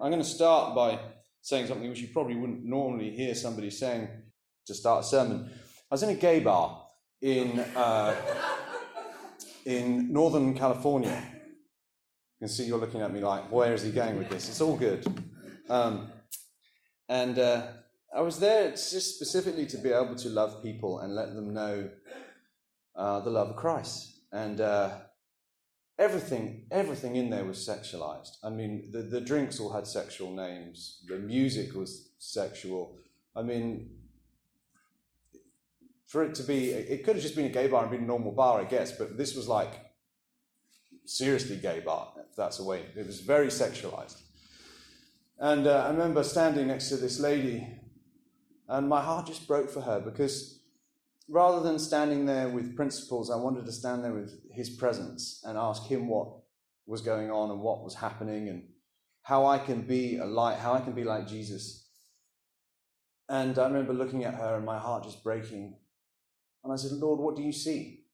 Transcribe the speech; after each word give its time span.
I'm 0.00 0.10
going 0.10 0.22
to 0.22 0.28
start 0.28 0.74
by 0.74 0.98
saying 1.40 1.68
something 1.68 1.88
which 1.88 2.00
you 2.00 2.08
probably 2.08 2.34
wouldn't 2.34 2.64
normally 2.64 3.10
hear 3.10 3.34
somebody 3.34 3.70
saying 3.70 4.08
to 4.66 4.74
start 4.74 5.04
a 5.04 5.06
sermon. 5.06 5.48
I 5.90 5.94
was 5.94 6.02
in 6.02 6.08
a 6.08 6.14
gay 6.14 6.40
bar 6.40 6.86
in, 7.20 7.60
uh, 7.76 8.14
in 9.64 10.12
Northern 10.12 10.54
California. 10.54 11.22
You 12.40 12.46
can 12.46 12.48
see 12.48 12.64
you're 12.64 12.78
looking 12.78 13.02
at 13.02 13.12
me 13.12 13.20
like, 13.20 13.52
where 13.52 13.72
is 13.72 13.82
he 13.82 13.92
going 13.92 14.18
with 14.18 14.30
this? 14.30 14.48
It's 14.48 14.60
all 14.60 14.76
good. 14.76 15.06
Um, 15.68 16.10
and 17.08 17.38
uh, 17.38 17.66
I 18.14 18.20
was 18.20 18.38
there 18.40 18.70
just 18.70 19.14
specifically 19.14 19.66
to 19.66 19.78
be 19.78 19.90
able 19.90 20.16
to 20.16 20.28
love 20.28 20.62
people 20.62 21.00
and 21.00 21.14
let 21.14 21.34
them 21.34 21.54
know 21.54 21.88
uh, 22.96 23.20
the 23.20 23.30
love 23.30 23.50
of 23.50 23.56
Christ. 23.56 24.18
And 24.32 24.60
uh, 24.60 24.90
everything, 25.98 26.66
everything 26.70 27.16
in 27.16 27.30
there 27.30 27.44
was 27.44 27.58
sexualized. 27.58 28.36
I 28.42 28.50
mean, 28.50 28.90
the, 28.90 29.02
the 29.02 29.20
drinks 29.20 29.60
all 29.60 29.72
had 29.72 29.86
sexual 29.86 30.32
names. 30.32 31.00
The 31.06 31.18
music 31.18 31.74
was 31.74 32.10
sexual. 32.18 32.96
I 33.36 33.42
mean, 33.42 33.90
for 36.06 36.22
it 36.22 36.34
to 36.36 36.42
be, 36.42 36.70
it 36.70 37.04
could 37.04 37.16
have 37.16 37.22
just 37.22 37.36
been 37.36 37.46
a 37.46 37.50
gay 37.50 37.66
bar 37.66 37.82
and 37.82 37.90
been 37.90 38.04
a 38.04 38.06
normal 38.06 38.32
bar, 38.32 38.60
I 38.60 38.64
guess, 38.64 38.92
but 38.92 39.16
this 39.16 39.34
was 39.34 39.48
like 39.48 39.72
seriously 41.04 41.56
gay 41.56 41.80
bar, 41.80 42.12
if 42.28 42.36
that's 42.36 42.60
a 42.60 42.64
way. 42.64 42.84
It 42.96 43.06
was 43.06 43.20
very 43.20 43.48
sexualized. 43.48 44.20
And 45.38 45.66
uh, 45.66 45.84
I 45.86 45.90
remember 45.90 46.22
standing 46.22 46.68
next 46.68 46.88
to 46.90 46.96
this 46.96 47.18
lady, 47.18 47.66
and 48.68 48.88
my 48.88 49.02
heart 49.02 49.26
just 49.26 49.46
broke 49.48 49.70
for 49.70 49.80
her 49.80 50.00
because 50.00 50.60
rather 51.28 51.60
than 51.60 51.78
standing 51.78 52.26
there 52.26 52.48
with 52.48 52.76
principles, 52.76 53.30
I 53.30 53.36
wanted 53.36 53.64
to 53.66 53.72
stand 53.72 54.04
there 54.04 54.12
with 54.12 54.40
his 54.50 54.70
presence 54.70 55.42
and 55.44 55.56
ask 55.56 55.84
him 55.84 56.08
what 56.08 56.28
was 56.86 57.00
going 57.00 57.30
on 57.30 57.50
and 57.50 57.60
what 57.60 57.82
was 57.82 57.94
happening 57.94 58.48
and 58.48 58.64
how 59.22 59.46
I 59.46 59.58
can 59.58 59.82
be 59.82 60.18
a 60.18 60.26
light, 60.26 60.58
how 60.58 60.74
I 60.74 60.80
can 60.80 60.92
be 60.92 61.04
like 61.04 61.26
Jesus. 61.26 61.88
And 63.28 63.58
I 63.58 63.66
remember 63.66 63.94
looking 63.94 64.24
at 64.24 64.34
her 64.34 64.56
and 64.56 64.66
my 64.66 64.78
heart 64.78 65.04
just 65.04 65.24
breaking. 65.24 65.76
And 66.62 66.72
I 66.72 66.76
said, 66.76 66.92
Lord, 66.92 67.20
what 67.20 67.36
do 67.36 67.42
you 67.42 67.52
see? 67.52 68.04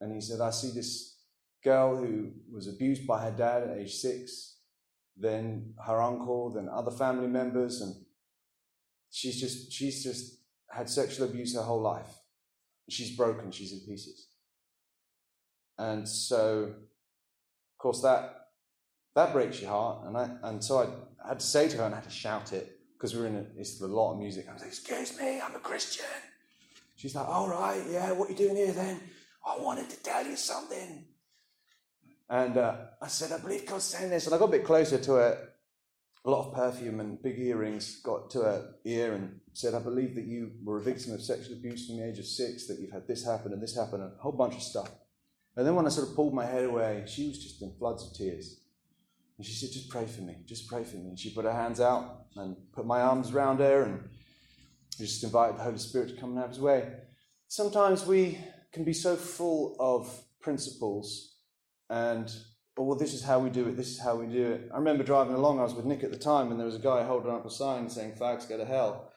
And 0.00 0.12
he 0.12 0.20
said, 0.20 0.40
I 0.40 0.50
see 0.50 0.72
this 0.72 1.18
girl 1.62 1.96
who 1.96 2.32
was 2.52 2.66
abused 2.66 3.06
by 3.06 3.22
her 3.22 3.30
dad 3.30 3.62
at 3.62 3.78
age 3.78 3.94
six, 3.94 4.56
then 5.16 5.74
her 5.86 6.02
uncle, 6.02 6.50
then 6.50 6.68
other 6.68 6.90
family 6.90 7.28
members, 7.28 7.80
and 7.80 7.94
she's 9.10 9.38
just, 9.40 9.70
she's 9.70 10.02
just 10.02 10.40
had 10.68 10.88
sexual 10.88 11.28
abuse 11.28 11.54
her 11.54 11.62
whole 11.62 11.82
life 11.82 12.19
she's 12.90 13.16
broken, 13.16 13.50
she's 13.50 13.72
in 13.72 13.80
pieces. 13.80 14.28
And 15.78 16.08
so, 16.08 16.74
of 16.74 17.78
course, 17.78 18.02
that 18.02 18.48
that 19.14 19.32
breaks 19.32 19.60
your 19.60 19.70
heart. 19.70 20.06
And 20.06 20.16
I 20.16 20.30
and 20.42 20.62
so 20.62 20.78
I 21.24 21.28
had 21.28 21.40
to 21.40 21.46
say 21.46 21.68
to 21.68 21.76
her, 21.78 21.84
and 21.84 21.94
I 21.94 21.98
had 21.98 22.04
to 22.04 22.10
shout 22.10 22.52
it 22.52 22.78
because 22.92 23.14
we 23.14 23.22
were 23.22 23.26
in 23.26 23.36
a, 23.36 23.46
it's 23.56 23.80
a 23.80 23.86
lot 23.86 24.12
of 24.12 24.18
music. 24.18 24.46
I 24.48 24.52
was 24.52 24.62
like, 24.62 24.70
"Excuse 24.70 25.18
me, 25.18 25.40
I'm 25.40 25.54
a 25.54 25.60
Christian." 25.60 26.04
She's 26.96 27.14
like, 27.14 27.28
"All 27.28 27.48
right, 27.48 27.82
yeah, 27.90 28.12
what 28.12 28.28
are 28.28 28.32
you 28.32 28.38
doing 28.38 28.56
here 28.56 28.72
then?" 28.72 29.00
I 29.46 29.58
wanted 29.58 29.88
to 29.90 30.02
tell 30.02 30.26
you 30.26 30.36
something. 30.36 31.04
And 32.28 32.56
uh, 32.56 32.76
I 33.02 33.08
said, 33.08 33.32
I 33.32 33.38
believe 33.38 33.66
God's 33.66 33.84
saying 33.84 34.10
this. 34.10 34.26
And 34.26 34.34
I 34.34 34.38
got 34.38 34.48
a 34.48 34.52
bit 34.52 34.64
closer 34.64 34.98
to 34.98 35.12
her, 35.14 35.48
a 36.24 36.30
lot 36.30 36.46
of 36.46 36.54
perfume 36.54 37.00
and 37.00 37.22
big 37.22 37.38
earrings 37.38 38.00
got 38.02 38.30
to 38.30 38.40
her 38.40 38.74
ear 38.84 39.14
and 39.14 39.40
said, 39.54 39.74
I 39.74 39.78
believe 39.78 40.14
that 40.14 40.26
you 40.26 40.52
were 40.62 40.78
a 40.78 40.82
victim 40.82 41.12
of 41.14 41.22
sexual 41.22 41.56
abuse 41.56 41.86
from 41.86 41.96
the 41.96 42.06
age 42.06 42.18
of 42.18 42.26
six, 42.26 42.66
that 42.66 42.78
you've 42.78 42.92
had 42.92 43.06
this 43.08 43.24
happen 43.24 43.52
and 43.52 43.62
this 43.62 43.76
happen, 43.76 44.02
and 44.02 44.12
a 44.12 44.22
whole 44.22 44.32
bunch 44.32 44.54
of 44.54 44.62
stuff. 44.62 44.90
And 45.56 45.66
then 45.66 45.74
when 45.74 45.86
I 45.86 45.88
sort 45.88 46.08
of 46.08 46.14
pulled 46.14 46.34
my 46.34 46.44
head 46.44 46.64
away, 46.64 47.04
she 47.06 47.28
was 47.28 47.42
just 47.42 47.62
in 47.62 47.72
floods 47.78 48.06
of 48.06 48.14
tears. 48.14 48.60
And 49.38 49.46
she 49.46 49.54
said, 49.54 49.72
Just 49.72 49.88
pray 49.88 50.06
for 50.06 50.20
me, 50.20 50.36
just 50.46 50.68
pray 50.68 50.84
for 50.84 50.96
me. 50.96 51.08
And 51.08 51.18
she 51.18 51.30
put 51.30 51.46
her 51.46 51.52
hands 51.52 51.80
out 51.80 52.26
and 52.36 52.56
put 52.72 52.86
my 52.86 53.00
arms 53.00 53.30
around 53.30 53.60
her 53.60 53.82
and 53.84 54.08
just 54.98 55.24
invited 55.24 55.56
the 55.56 55.62
Holy 55.62 55.78
Spirit 55.78 56.10
to 56.10 56.20
come 56.20 56.30
and 56.30 56.38
have 56.38 56.50
his 56.50 56.60
way. 56.60 56.86
Sometimes 57.48 58.04
we 58.06 58.38
can 58.72 58.84
be 58.84 58.92
so 58.92 59.16
full 59.16 59.76
of 59.80 60.22
principles 60.40 61.36
and 61.88 62.30
but 62.80 62.84
well, 62.84 62.96
this 62.96 63.12
is 63.12 63.22
how 63.22 63.38
we 63.38 63.50
do 63.50 63.68
it, 63.68 63.76
this 63.76 63.90
is 63.90 64.00
how 64.00 64.16
we 64.16 64.26
do 64.26 64.52
it. 64.52 64.70
I 64.72 64.78
remember 64.78 65.04
driving 65.04 65.34
along, 65.34 65.60
I 65.60 65.64
was 65.64 65.74
with 65.74 65.84
Nick 65.84 66.02
at 66.02 66.10
the 66.10 66.16
time, 66.16 66.50
and 66.50 66.58
there 66.58 66.64
was 66.64 66.76
a 66.76 66.78
guy 66.78 67.04
holding 67.04 67.30
up 67.30 67.44
a 67.44 67.50
sign 67.50 67.90
saying, 67.90 68.12
fags 68.12 68.48
go 68.48 68.56
to 68.56 68.64
hell. 68.64 69.12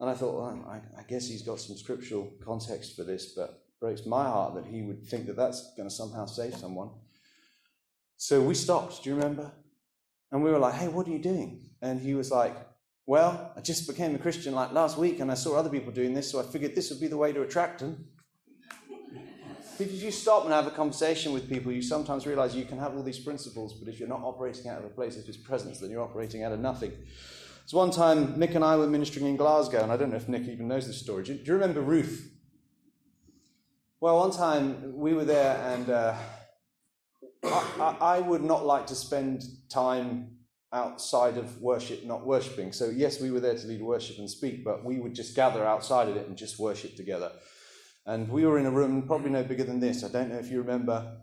And 0.00 0.08
I 0.08 0.14
thought, 0.14 0.34
well, 0.34 0.64
I, 0.66 0.76
I, 0.98 1.02
guess 1.02 1.28
he's 1.28 1.42
got 1.42 1.60
some 1.60 1.76
scriptural 1.76 2.32
context 2.42 2.96
for 2.96 3.04
this, 3.04 3.34
but 3.36 3.62
breaks 3.78 4.06
my 4.06 4.24
heart 4.24 4.54
that 4.54 4.64
he 4.64 4.80
would 4.80 5.04
think 5.04 5.26
that 5.26 5.36
that's 5.36 5.74
going 5.76 5.86
to 5.86 5.94
somehow 5.94 6.24
save 6.24 6.54
someone. 6.54 6.92
So 8.16 8.40
we 8.40 8.54
stopped, 8.54 9.04
do 9.04 9.10
you 9.10 9.16
remember? 9.16 9.52
And 10.32 10.42
we 10.42 10.50
were 10.50 10.58
like, 10.58 10.76
hey, 10.76 10.88
what 10.88 11.06
are 11.06 11.10
you 11.10 11.18
doing? 11.18 11.60
And 11.82 12.00
he 12.00 12.14
was 12.14 12.30
like, 12.30 12.56
well, 13.04 13.52
I 13.54 13.60
just 13.60 13.86
became 13.86 14.14
a 14.14 14.18
Christian 14.18 14.54
like 14.54 14.72
last 14.72 14.96
week 14.96 15.20
and 15.20 15.30
I 15.30 15.34
saw 15.34 15.58
other 15.58 15.68
people 15.68 15.92
doing 15.92 16.14
this, 16.14 16.30
so 16.30 16.40
I 16.40 16.42
figured 16.42 16.74
this 16.74 16.88
would 16.88 17.00
be 17.00 17.08
the 17.08 17.18
way 17.18 17.34
to 17.34 17.42
attract 17.42 17.80
them. 17.80 18.06
If 19.78 20.02
you 20.02 20.10
stop 20.10 20.44
and 20.44 20.52
have 20.52 20.66
a 20.66 20.70
conversation 20.70 21.32
with 21.32 21.48
people, 21.48 21.72
you 21.72 21.82
sometimes 21.82 22.26
realize 22.26 22.54
you 22.54 22.64
can 22.64 22.78
have 22.78 22.94
all 22.96 23.02
these 23.02 23.18
principles, 23.18 23.74
but 23.74 23.88
if 23.88 23.98
you're 23.98 24.08
not 24.08 24.22
operating 24.22 24.68
out 24.68 24.78
of 24.78 24.84
a 24.84 24.88
place 24.88 25.16
of 25.16 25.24
His 25.24 25.36
presence, 25.36 25.80
then 25.80 25.90
you're 25.90 26.02
operating 26.02 26.44
out 26.44 26.52
of 26.52 26.60
nothing. 26.60 26.92
So 27.66 27.78
one 27.78 27.90
time, 27.90 28.38
Nick 28.38 28.54
and 28.54 28.64
I 28.64 28.76
were 28.76 28.86
ministering 28.86 29.26
in 29.26 29.36
Glasgow, 29.36 29.82
and 29.82 29.90
I 29.90 29.96
don't 29.96 30.10
know 30.10 30.16
if 30.16 30.28
Nick 30.28 30.42
even 30.42 30.68
knows 30.68 30.86
this 30.86 30.98
story. 30.98 31.24
Do 31.24 31.32
you, 31.32 31.38
do 31.38 31.44
you 31.46 31.54
remember 31.54 31.80
Ruth? 31.80 32.30
Well, 34.00 34.18
one 34.18 34.30
time 34.30 34.96
we 34.96 35.14
were 35.14 35.24
there, 35.24 35.56
and 35.72 35.90
uh, 35.90 36.14
I, 37.42 37.48
I, 37.80 37.96
I 38.16 38.20
would 38.20 38.42
not 38.42 38.66
like 38.66 38.86
to 38.88 38.94
spend 38.94 39.44
time 39.70 40.36
outside 40.72 41.38
of 41.38 41.60
worship, 41.62 42.04
not 42.04 42.26
worshipping. 42.26 42.72
So, 42.72 42.90
yes, 42.90 43.20
we 43.20 43.30
were 43.30 43.40
there 43.40 43.56
to 43.56 43.66
lead 43.66 43.80
worship 43.80 44.18
and 44.18 44.28
speak, 44.28 44.64
but 44.64 44.84
we 44.84 44.98
would 44.98 45.14
just 45.14 45.34
gather 45.34 45.64
outside 45.64 46.08
of 46.08 46.16
it 46.16 46.28
and 46.28 46.36
just 46.36 46.58
worship 46.58 46.96
together. 46.96 47.32
And 48.06 48.28
we 48.28 48.44
were 48.44 48.58
in 48.58 48.66
a 48.66 48.70
room 48.70 49.06
probably 49.06 49.30
no 49.30 49.42
bigger 49.42 49.64
than 49.64 49.80
this. 49.80 50.04
I 50.04 50.08
don't 50.08 50.30
know 50.30 50.38
if 50.38 50.50
you 50.50 50.58
remember. 50.58 51.16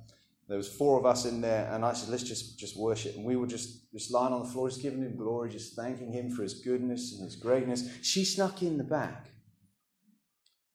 There 0.47 0.57
was 0.57 0.67
four 0.67 0.99
of 0.99 1.05
us 1.05 1.25
in 1.25 1.39
there, 1.39 1.71
and 1.71 1.85
I 1.85 1.93
said, 1.93 2.09
"Let's 2.09 2.23
just 2.23 2.59
just 2.59 2.75
worship." 2.75 3.15
And 3.15 3.23
we 3.23 3.35
were 3.35 3.47
just 3.47 3.91
just 3.91 4.11
lying 4.11 4.33
on 4.33 4.43
the 4.43 4.49
floor, 4.49 4.67
just 4.69 4.81
giving 4.81 5.01
him 5.01 5.15
glory, 5.15 5.49
just 5.49 5.75
thanking 5.75 6.11
him 6.11 6.31
for 6.31 6.43
his 6.43 6.55
goodness 6.55 7.13
and 7.13 7.23
his 7.23 7.35
greatness. 7.35 7.87
She 8.01 8.25
snuck 8.25 8.61
in 8.61 8.77
the 8.77 8.83
back. 8.83 9.29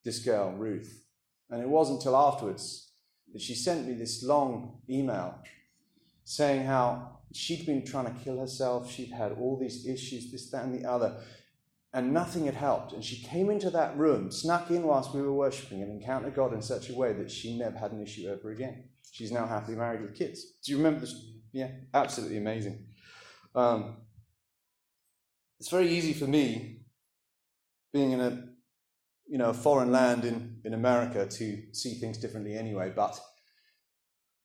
This 0.04 0.20
girl, 0.20 0.52
Ruth, 0.52 1.04
and 1.50 1.60
it 1.60 1.68
wasn't 1.68 1.98
until 1.98 2.16
afterwards 2.16 2.92
that 3.32 3.42
she 3.42 3.54
sent 3.54 3.86
me 3.86 3.94
this 3.94 4.22
long 4.22 4.80
email 4.88 5.34
saying 6.24 6.64
how 6.64 7.18
she'd 7.32 7.66
been 7.66 7.84
trying 7.84 8.06
to 8.06 8.20
kill 8.24 8.38
herself. 8.38 8.90
She'd 8.90 9.10
had 9.10 9.32
all 9.32 9.58
these 9.58 9.86
issues, 9.86 10.30
this, 10.30 10.50
that, 10.50 10.64
and 10.64 10.74
the 10.74 10.88
other 10.88 11.20
and 11.92 12.12
nothing 12.12 12.46
had 12.46 12.54
helped. 12.54 12.92
And 12.92 13.04
she 13.04 13.22
came 13.22 13.50
into 13.50 13.70
that 13.70 13.96
room, 13.96 14.30
snuck 14.30 14.70
in 14.70 14.82
whilst 14.82 15.14
we 15.14 15.22
were 15.22 15.32
worshipping, 15.32 15.82
and 15.82 15.90
encountered 15.90 16.34
God 16.34 16.52
in 16.52 16.62
such 16.62 16.90
a 16.90 16.94
way 16.94 17.12
that 17.14 17.30
she 17.30 17.58
never 17.58 17.78
had 17.78 17.92
an 17.92 18.02
issue 18.02 18.28
ever 18.28 18.50
again. 18.50 18.84
She's 19.10 19.32
now 19.32 19.46
happily 19.46 19.76
married 19.76 20.02
with 20.02 20.14
kids. 20.14 20.44
Do 20.64 20.72
you 20.72 20.78
remember 20.78 21.00
this? 21.00 21.14
Yeah, 21.52 21.70
absolutely 21.94 22.36
amazing. 22.36 22.84
Um, 23.54 23.96
it's 25.58 25.70
very 25.70 25.88
easy 25.88 26.12
for 26.12 26.26
me, 26.26 26.82
being 27.92 28.12
in 28.12 28.20
a 28.20 28.44
you 29.26 29.38
know 29.38 29.50
a 29.50 29.54
foreign 29.54 29.90
land 29.90 30.24
in, 30.24 30.58
in 30.64 30.74
America, 30.74 31.26
to 31.26 31.62
see 31.72 31.94
things 31.94 32.18
differently 32.18 32.56
anyway. 32.56 32.92
But 32.94 33.18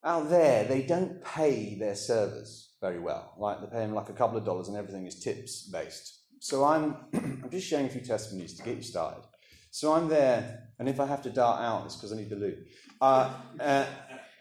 out 0.06 0.30
there, 0.30 0.64
they 0.64 0.84
don't 0.84 1.22
pay 1.24 1.78
their 1.78 1.96
servers 1.96 2.72
very 2.80 3.00
well. 3.00 3.36
Like 3.38 3.60
they 3.60 3.68
pay 3.68 3.80
them 3.80 3.94
like 3.94 4.10
a 4.10 4.14
couple 4.14 4.38
of 4.38 4.46
dollars, 4.46 4.70
and 4.70 4.78
everything 4.78 5.06
is 5.06 5.20
tips 5.20 5.70
based. 5.70 6.21
So 6.42 6.66
I'm, 6.66 6.96
I'm 7.14 7.50
just 7.52 7.68
sharing 7.68 7.86
a 7.86 7.90
few 7.90 8.02
testimonies 8.02 8.56
to 8.56 8.64
get 8.64 8.76
you 8.76 8.82
started. 8.82 9.24
So 9.70 9.94
I'm 9.94 10.08
there, 10.08 10.70
and 10.80 10.90
if 10.90 11.00
I 11.00 11.06
have 11.06 11.22
to 11.22 11.30
dart 11.30 11.62
out, 11.62 11.86
it's 11.86 11.96
because 11.96 12.12
I 12.12 12.16
need 12.16 12.32
the 12.32 12.36
loot. 12.36 12.58
Uh, 13.00 13.32
uh, 13.60 13.86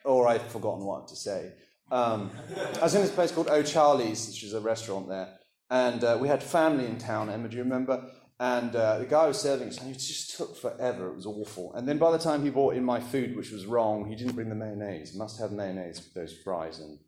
or 0.07 0.27
I've 0.27 0.51
forgotten 0.51 0.87
what 0.87 1.09
to 1.09 1.17
say. 1.17 1.53
Um, 1.93 2.31
I 2.79 2.85
was 2.85 2.95
in 2.95 3.03
this 3.03 3.11
place 3.11 3.31
called 3.31 3.49
O'Charley's, 3.49 4.29
which 4.29 4.43
is 4.43 4.55
a 4.55 4.61
restaurant 4.61 5.11
there, 5.11 5.29
and 5.69 6.03
uh, 6.03 6.17
we 6.19 6.27
had 6.27 6.43
family 6.43 6.87
in 6.87 6.97
town, 6.97 7.29
Emma, 7.29 7.49
do 7.49 7.59
you 7.59 7.65
remember? 7.65 8.11
And 8.41 8.75
uh, 8.75 9.01
the 9.01 9.05
guy 9.05 9.27
was 9.27 9.39
serving 9.39 9.69
us, 9.69 9.79
and 9.79 9.95
it 9.95 9.99
just 9.99 10.39
took 10.39 10.57
forever. 10.57 11.09
It 11.09 11.17
was 11.17 11.27
awful. 11.27 11.75
And 11.75 11.87
then 11.87 11.99
by 11.99 12.13
the 12.13 12.19
time 12.19 12.43
he 12.43 12.49
brought 12.49 12.77
in 12.77 12.83
my 12.83 12.99
food, 12.99 13.37
which 13.37 13.53
was 13.53 13.67
wrong, 13.67 14.09
he 14.09 14.17
didn't 14.17 14.33
bring 14.33 14.49
the 14.49 14.55
mayonnaise. 14.55 15.15
Must 15.15 15.39
have 15.39 15.53
mayonnaise 15.53 15.99
with 15.99 16.15
those 16.15 16.35
fries. 16.43 16.79
And 16.79 16.99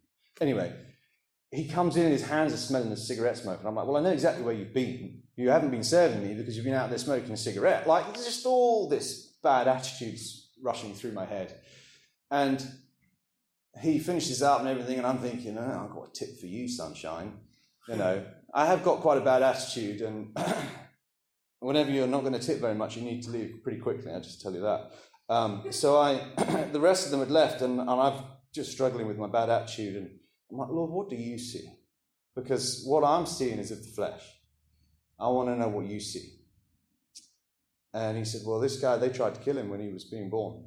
anyway, 0.42 0.74
he 1.52 1.68
comes 1.68 1.96
in 1.96 2.04
and 2.04 2.12
his 2.12 2.24
hands 2.24 2.54
are 2.54 2.56
smelling 2.56 2.90
of 2.90 2.98
cigarette 2.98 3.36
smoke. 3.36 3.58
And 3.58 3.68
I'm 3.68 3.74
like, 3.74 3.86
well, 3.86 3.98
I 3.98 4.00
know 4.00 4.10
exactly 4.10 4.42
where 4.42 4.54
you've 4.54 4.72
been. 4.72 5.20
You 5.36 5.50
haven't 5.50 5.70
been 5.70 5.84
serving 5.84 6.26
me 6.26 6.34
because 6.34 6.56
you've 6.56 6.64
been 6.64 6.74
out 6.74 6.88
there 6.88 6.98
smoking 6.98 7.30
a 7.30 7.36
cigarette. 7.36 7.86
Like, 7.86 8.12
there's 8.14 8.24
just 8.24 8.46
all 8.46 8.88
this 8.88 9.34
bad 9.42 9.68
attitudes 9.68 10.48
rushing 10.62 10.94
through 10.94 11.12
my 11.12 11.26
head. 11.26 11.54
And 12.30 12.64
he 13.80 13.98
finishes 13.98 14.42
up 14.42 14.60
and 14.60 14.68
everything, 14.68 14.96
and 14.98 15.06
I'm 15.06 15.18
thinking, 15.18 15.58
oh, 15.58 15.84
I've 15.84 15.94
got 15.94 16.08
a 16.08 16.12
tip 16.12 16.40
for 16.40 16.46
you, 16.46 16.68
sunshine. 16.68 17.38
You 17.88 17.96
know, 17.96 18.24
I 18.54 18.66
have 18.66 18.82
got 18.82 19.00
quite 19.00 19.18
a 19.18 19.22
bad 19.22 19.42
attitude, 19.42 20.02
and 20.02 20.36
whenever 21.60 21.90
you're 21.90 22.06
not 22.06 22.20
going 22.20 22.34
to 22.34 22.38
tip 22.38 22.60
very 22.60 22.74
much, 22.74 22.96
you 22.96 23.02
need 23.02 23.22
to 23.24 23.30
leave 23.30 23.60
pretty 23.62 23.78
quickly. 23.78 24.12
I 24.12 24.20
just 24.20 24.40
tell 24.40 24.54
you 24.54 24.60
that. 24.60 24.90
Um, 25.28 25.64
so 25.70 25.98
I, 25.98 26.68
the 26.72 26.80
rest 26.80 27.06
of 27.06 27.10
them 27.10 27.20
had 27.20 27.30
left, 27.30 27.60
and, 27.60 27.80
and 27.80 27.90
I'm 27.90 28.22
just 28.54 28.72
struggling 28.72 29.06
with 29.06 29.18
my 29.18 29.26
bad 29.26 29.50
attitude, 29.50 29.96
and 29.96 30.10
I'm 30.52 30.58
like, 30.58 30.68
Lord, 30.68 30.90
what 30.90 31.08
do 31.08 31.16
you 31.16 31.38
see? 31.38 31.66
because 32.34 32.82
what 32.86 33.04
I'm 33.04 33.26
seeing 33.26 33.58
is 33.58 33.70
of 33.70 33.82
the 33.82 33.92
flesh. 33.92 34.22
I 35.18 35.28
want 35.28 35.48
to 35.48 35.56
know 35.56 35.68
what 35.68 35.86
you 35.86 36.00
see. 36.00 36.38
And 37.94 38.16
he 38.16 38.24
said, 38.24 38.42
Well, 38.46 38.60
this 38.60 38.80
guy, 38.80 38.96
they 38.96 39.10
tried 39.10 39.34
to 39.34 39.40
kill 39.40 39.58
him 39.58 39.68
when 39.68 39.80
he 39.80 39.92
was 39.92 40.04
being 40.04 40.30
born. 40.30 40.64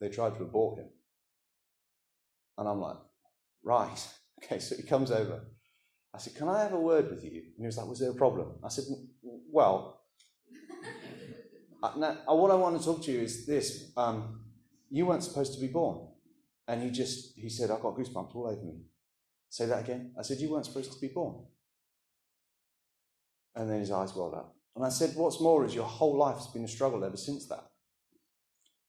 They 0.00 0.08
tried 0.08 0.34
to 0.36 0.42
abort 0.42 0.78
him. 0.78 0.88
And 2.58 2.68
I'm 2.68 2.80
like, 2.80 2.96
Right. 3.62 4.08
Okay, 4.44 4.58
so 4.58 4.76
he 4.76 4.82
comes 4.82 5.10
over. 5.10 5.40
I 6.12 6.18
said, 6.18 6.34
Can 6.34 6.48
I 6.48 6.60
have 6.60 6.74
a 6.74 6.80
word 6.80 7.08
with 7.08 7.24
you? 7.24 7.30
And 7.30 7.60
he 7.60 7.64
was 7.66 7.78
like, 7.78 7.86
Was 7.86 8.00
there 8.00 8.10
a 8.10 8.14
problem? 8.14 8.56
I 8.62 8.68
said, 8.68 8.84
Well, 9.22 10.00
now, 11.96 12.16
what 12.26 12.50
I 12.50 12.54
want 12.56 12.78
to 12.78 12.84
talk 12.84 13.02
to 13.04 13.12
you 13.12 13.20
is 13.20 13.46
this. 13.46 13.92
Um, 13.96 14.40
you 14.90 15.06
weren't 15.06 15.22
supposed 15.22 15.54
to 15.54 15.60
be 15.60 15.68
born. 15.68 16.08
And 16.68 16.82
he 16.82 16.90
just, 16.90 17.38
he 17.38 17.48
said, 17.48 17.70
I've 17.70 17.80
got 17.80 17.96
goosebumps 17.96 18.34
all 18.34 18.48
over 18.48 18.62
me. 18.62 18.80
Say 19.54 19.66
that 19.66 19.84
again. 19.84 20.10
I 20.18 20.22
said, 20.22 20.38
You 20.38 20.50
weren't 20.50 20.66
supposed 20.66 20.92
to 20.92 21.00
be 21.00 21.06
born. 21.14 21.36
And 23.54 23.70
then 23.70 23.78
his 23.78 23.92
eyes 23.92 24.12
welled 24.12 24.34
up. 24.34 24.56
And 24.74 24.84
I 24.84 24.88
said, 24.88 25.14
What's 25.14 25.40
more 25.40 25.64
is 25.64 25.76
your 25.76 25.84
whole 25.84 26.16
life 26.16 26.38
has 26.38 26.48
been 26.48 26.64
a 26.64 26.68
struggle 26.76 27.04
ever 27.04 27.16
since 27.16 27.46
that. 27.46 27.64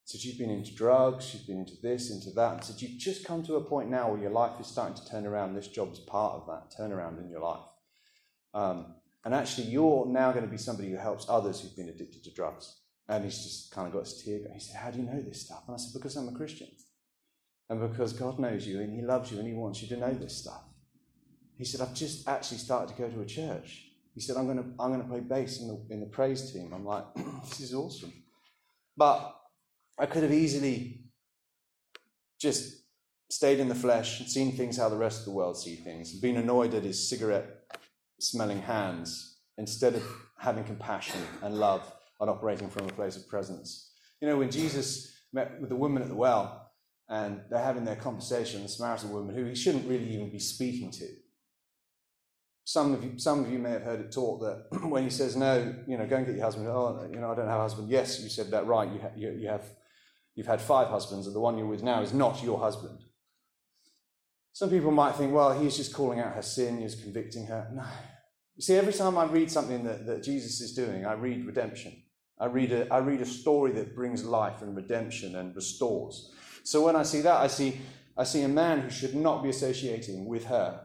So 0.06 0.18
you've 0.20 0.40
been 0.40 0.50
into 0.50 0.74
drugs, 0.74 1.36
you've 1.36 1.46
been 1.46 1.60
into 1.60 1.76
this, 1.84 2.10
into 2.10 2.32
that. 2.32 2.54
And 2.54 2.64
said, 2.64 2.82
You've 2.82 3.00
just 3.00 3.28
come 3.28 3.44
to 3.44 3.58
a 3.58 3.64
point 3.64 3.92
now 3.92 4.10
where 4.10 4.20
your 4.20 4.32
life 4.32 4.60
is 4.60 4.66
starting 4.66 4.96
to 4.96 5.08
turn 5.08 5.28
around. 5.28 5.54
This 5.54 5.68
job 5.68 5.94
is 5.94 6.00
part 6.00 6.34
of 6.34 6.48
that 6.48 6.76
turnaround 6.76 7.24
in 7.24 7.30
your 7.30 7.42
life. 7.42 7.68
Um, 8.56 8.96
and 9.24 9.36
actually, 9.36 9.68
you're 9.68 10.08
now 10.08 10.32
going 10.32 10.46
to 10.46 10.52
be 10.52 10.58
somebody 10.58 10.90
who 10.90 10.98
helps 10.98 11.28
others 11.30 11.62
who've 11.62 11.76
been 11.76 11.90
addicted 11.90 12.24
to 12.24 12.34
drugs. 12.34 12.76
And 13.08 13.24
he's 13.24 13.38
just 13.44 13.72
kind 13.72 13.86
of 13.86 13.94
got 13.94 14.06
his 14.06 14.24
tear. 14.24 14.40
He 14.52 14.60
said, 14.60 14.78
How 14.78 14.90
do 14.90 14.98
you 14.98 15.06
know 15.06 15.22
this 15.22 15.46
stuff? 15.46 15.62
And 15.68 15.76
I 15.76 15.78
said, 15.78 15.94
Because 15.94 16.16
I'm 16.16 16.28
a 16.28 16.36
Christian. 16.36 16.70
And 17.70 17.80
because 17.80 18.14
God 18.14 18.40
knows 18.40 18.68
you 18.68 18.82
and 18.82 18.94
He 18.94 19.02
loves 19.02 19.32
you 19.32 19.40
and 19.40 19.48
He 19.48 19.54
wants 19.54 19.82
you 19.82 19.88
to 19.90 19.98
know 19.98 20.14
this 20.14 20.38
stuff. 20.38 20.64
He 21.58 21.66
said, 21.66 21.82
I've 21.82 21.94
just 21.94 22.28
actually 22.28 22.58
started 22.58 22.96
to 22.96 23.02
go 23.02 23.10
to 23.10 23.22
a 23.22 23.26
church. 23.26 23.86
He 24.14 24.22
said, 24.22 24.38
I'm 24.38 24.46
going 24.46 24.58
to, 24.58 24.66
I'm 24.80 24.92
going 24.92 25.02
to 25.02 25.08
play 25.08 25.20
bass 25.22 25.60
in 25.62 25.68
the, 25.68 25.82
in 25.90 26.00
the 26.00 26.06
praise 26.06 26.52
team. 26.52 26.72
I'm 26.74 26.86
like, 26.86 27.06
This 27.44 27.62
is 27.62 27.74
awesome. 27.74 28.14
But 28.98 29.36
I 29.98 30.06
could 30.06 30.24
have 30.24 30.34
easily 30.34 31.02
just 32.40 32.84
stayed 33.30 33.60
in 33.60 33.70
the 33.70 33.76
flesh 33.76 34.20
and 34.20 34.30
seen 34.30 34.56
things 34.56 34.78
how 34.78 34.90
the 34.90 34.96
rest 34.96 35.20
of 35.20 35.26
the 35.26 35.32
world 35.32 35.58
see 35.58 35.76
things, 35.76 36.14
been 36.20 36.38
annoyed 36.38 36.74
at 36.74 36.84
his 36.84 37.10
cigarette 37.10 37.48
smelling 38.20 38.62
hands 38.62 39.40
instead 39.58 39.96
of 39.96 40.04
having 40.38 40.64
compassion 40.64 41.22
and 41.42 41.58
love 41.58 41.92
and 42.20 42.30
operating 42.30 42.70
from 42.70 42.88
a 42.88 42.92
place 42.92 43.18
of 43.18 43.28
presence. 43.28 43.92
You 44.22 44.28
know, 44.28 44.38
when 44.38 44.52
Jesus 44.52 45.14
met 45.34 45.60
with 45.60 45.70
the 45.70 45.76
woman 45.76 46.04
at 46.04 46.10
the 46.10 46.16
well 46.16 46.65
and 47.08 47.42
they're 47.50 47.64
having 47.64 47.86
their 47.86 47.96
conversation, 47.96 48.64
the 48.64 48.70
Samaritan 48.70 49.12
woman, 49.12 49.36
who 49.36 49.46
he 49.46 49.56
shouldn't 49.56 49.88
really 49.88 50.14
even 50.14 50.32
be 50.32 50.40
speaking 50.40 50.92
to. 50.92 51.08
Some 52.64 52.96
of 52.96 53.04
you, 53.04 53.20
some 53.20 53.46
of 53.46 53.52
you 53.52 53.60
may 53.60 53.70
have 53.72 53.84
heard 53.84 54.00
it 54.00 54.12
taught 54.12 54.40
that 54.40 54.66
when 54.90 55.04
he 55.04 55.12
says, 55.12 55.36
No, 55.36 55.76
you 55.88 55.98
know, 55.98 56.08
go 56.08 56.16
and 56.16 56.26
get 56.26 56.36
your 56.36 56.46
husband. 56.46 56.68
Oh, 56.68 57.08
you 57.12 57.20
know, 57.20 57.32
I 57.32 57.36
don't 57.36 57.48
have 57.48 57.60
a 57.60 57.64
husband. 57.64 57.90
Yes, 57.90 58.20
you 58.22 58.30
said 58.30 58.50
that 58.52 58.66
right. 58.66 58.92
You, 58.92 59.00
ha- 59.00 59.12
you, 59.16 59.32
you 59.40 59.48
have, 59.48 59.66
you've 60.34 60.48
had 60.48 60.62
five 60.62 60.88
husbands, 60.88 61.28
and 61.28 61.36
the 61.36 61.40
one 61.40 61.58
you're 61.58 61.68
with 61.68 61.84
now 61.84 62.02
is 62.02 62.14
not 62.14 62.42
your 62.44 62.60
husband. 62.60 63.00
Some 64.52 64.70
people 64.70 64.90
might 64.90 65.16
think, 65.16 65.34
well, 65.34 65.60
he's 65.60 65.78
just 65.78 65.94
calling 65.94 66.20
out 66.20 66.34
her 66.34 66.42
sin, 66.42 66.80
he's 66.80 66.96
convicting 66.96 67.46
her. 67.48 67.70
No. 67.74 67.84
You 68.56 68.62
see, 68.62 68.76
every 68.76 68.94
time 68.94 69.18
I 69.18 69.26
read 69.26 69.52
something 69.52 69.84
that, 69.84 70.06
that 70.06 70.24
Jesus 70.24 70.62
is 70.62 70.74
doing, 70.74 71.06
I 71.06 71.12
read 71.14 71.46
redemption. 71.46 72.02
I 72.40 72.46
read, 72.46 72.72
a, 72.72 72.92
I 72.92 73.00
read 73.00 73.22
a 73.22 73.26
story 73.26 73.74
that 73.74 73.96
brings 73.96 74.24
life 74.24 74.62
and 74.62 74.76
redemption 74.76 75.36
and 75.36 75.56
restores. 75.56 76.32
So 76.66 76.84
when 76.84 76.96
I 76.96 77.04
see 77.04 77.22
that, 77.22 77.38
I 77.38 77.48
see, 77.48 77.80
I 78.18 78.24
see 78.24 78.42
a 78.42 78.48
man 78.48 78.82
who 78.82 78.90
should 78.90 79.16
not 79.16 79.44
be 79.44 79.50
associating 79.50 80.26
with 80.26 80.46
her 80.46 80.82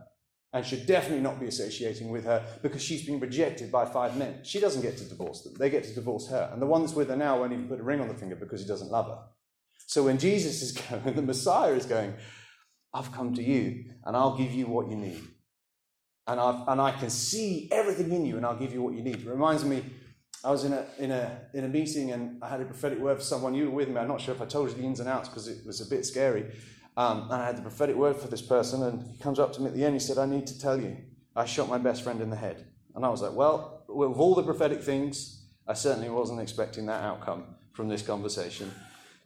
and 0.53 0.65
should 0.65 0.85
definitely 0.85 1.23
not 1.23 1.41
be 1.41 1.47
associating 1.47 2.11
with 2.11 2.25
her 2.25 2.45
because 2.63 2.83
she's 2.83 3.07
been 3.07 3.19
rejected 3.19 3.73
by 3.73 3.87
five 3.87 4.15
men. 4.17 4.41
She 4.43 4.61
doesn't 4.61 4.83
get 4.83 4.99
to 4.99 5.05
divorce 5.05 5.43
them, 5.43 5.55
they 5.59 5.71
get 5.71 5.85
to 5.85 5.95
divorce 5.95 6.29
her. 6.29 6.51
And 6.53 6.61
the 6.61 6.67
one 6.67 6.83
that's 6.83 6.95
with 6.95 7.09
her 7.09 7.17
now 7.17 7.41
won't 7.41 7.53
even 7.53 7.67
put 7.67 7.81
a 7.81 7.83
ring 7.83 8.01
on 8.01 8.09
the 8.09 8.15
finger 8.15 8.37
because 8.37 8.61
he 8.61 8.69
doesn't 8.69 8.91
love 8.91 9.07
her. 9.07 9.19
So 9.87 10.05
when 10.05 10.19
Jesus 10.19 10.61
is 10.61 10.73
going, 11.03 11.17
the 11.17 11.23
Messiah 11.23 11.73
is 11.73 11.87
going, 11.87 12.15
I've 12.93 13.11
come 13.13 13.35
to 13.35 13.43
you 13.43 13.87
and 14.05 14.15
I'll 14.15 14.37
give 14.37 14.53
you 14.53 14.67
what 14.67 14.91
you 14.91 14.97
need. 14.97 15.23
And, 16.27 16.39
I've, 16.39 16.69
and 16.69 16.81
I 16.81 16.93
can 16.93 17.09
see 17.09 17.71
everything 17.73 18.13
in 18.13 18.27
you 18.27 18.37
and 18.37 18.45
I'll 18.45 18.59
give 18.59 18.75
you 18.75 18.83
what 18.83 18.93
you 18.93 19.03
need. 19.03 19.21
It 19.21 19.27
reminds 19.27 19.65
me 19.65 19.83
I 20.43 20.51
was 20.51 20.65
in 20.65 20.73
a, 20.73 20.87
in, 20.99 21.11
a, 21.11 21.39
in 21.53 21.65
a 21.65 21.69
meeting 21.69 22.13
and 22.13 22.43
I 22.43 22.49
had 22.49 22.61
a 22.61 22.65
prophetic 22.65 22.99
word 22.99 23.19
for 23.19 23.25
someone. 23.25 23.55
You 23.55 23.67
were 23.67 23.77
with 23.77 23.89
me. 23.89 23.99
I'm 23.99 24.09
not 24.09 24.21
sure 24.21 24.35
if 24.35 24.41
I 24.41 24.47
told 24.47 24.71
you 24.71 24.77
the 24.77 24.83
ins 24.83 25.01
and 25.01 25.09
outs 25.09 25.29
because 25.29 25.49
it 25.49 25.67
was 25.67 25.81
a 25.81 25.87
bit 25.87 26.07
scary. 26.07 26.47
Um, 26.97 27.25
and 27.25 27.35
I 27.35 27.47
had 27.47 27.57
the 27.57 27.63
prophetic 27.63 27.97
word 27.97 28.17
for 28.17 28.29
this 28.29 28.43
person, 28.43 28.83
and 28.83 29.07
he 29.07 29.23
comes 29.23 29.39
up 29.39 29.53
to 29.55 29.61
me 29.61 29.69
at 29.69 29.75
the 29.75 29.85
end. 29.85 29.95
He 29.95 30.01
said, 30.01 30.19
I 30.19 30.27
need 30.27 30.47
to 30.49 30.59
tell 30.59 30.81
you, 30.81 30.97
I 31.37 31.45
shot 31.45 31.69
my 31.69 31.79
best 31.79 32.03
friend 32.03 32.21
in 32.21 32.31
the 32.31 32.37
head. 32.37 32.67
And 32.95 33.05
I 33.05 33.09
was 33.09 33.23
like, 33.23 33.33
Well, 33.33 33.85
with 33.89 34.19
all 34.19 34.35
the 34.35 34.43
prophetic 34.43 34.83
things, 34.83 35.45
I 35.67 35.75
certainly 35.75 36.11
wasn't 36.11 36.41
expecting 36.41 36.87
that 36.87 37.03
outcome 37.03 37.45
from 37.73 37.89
this 37.89 38.03
conversation. 38.03 38.73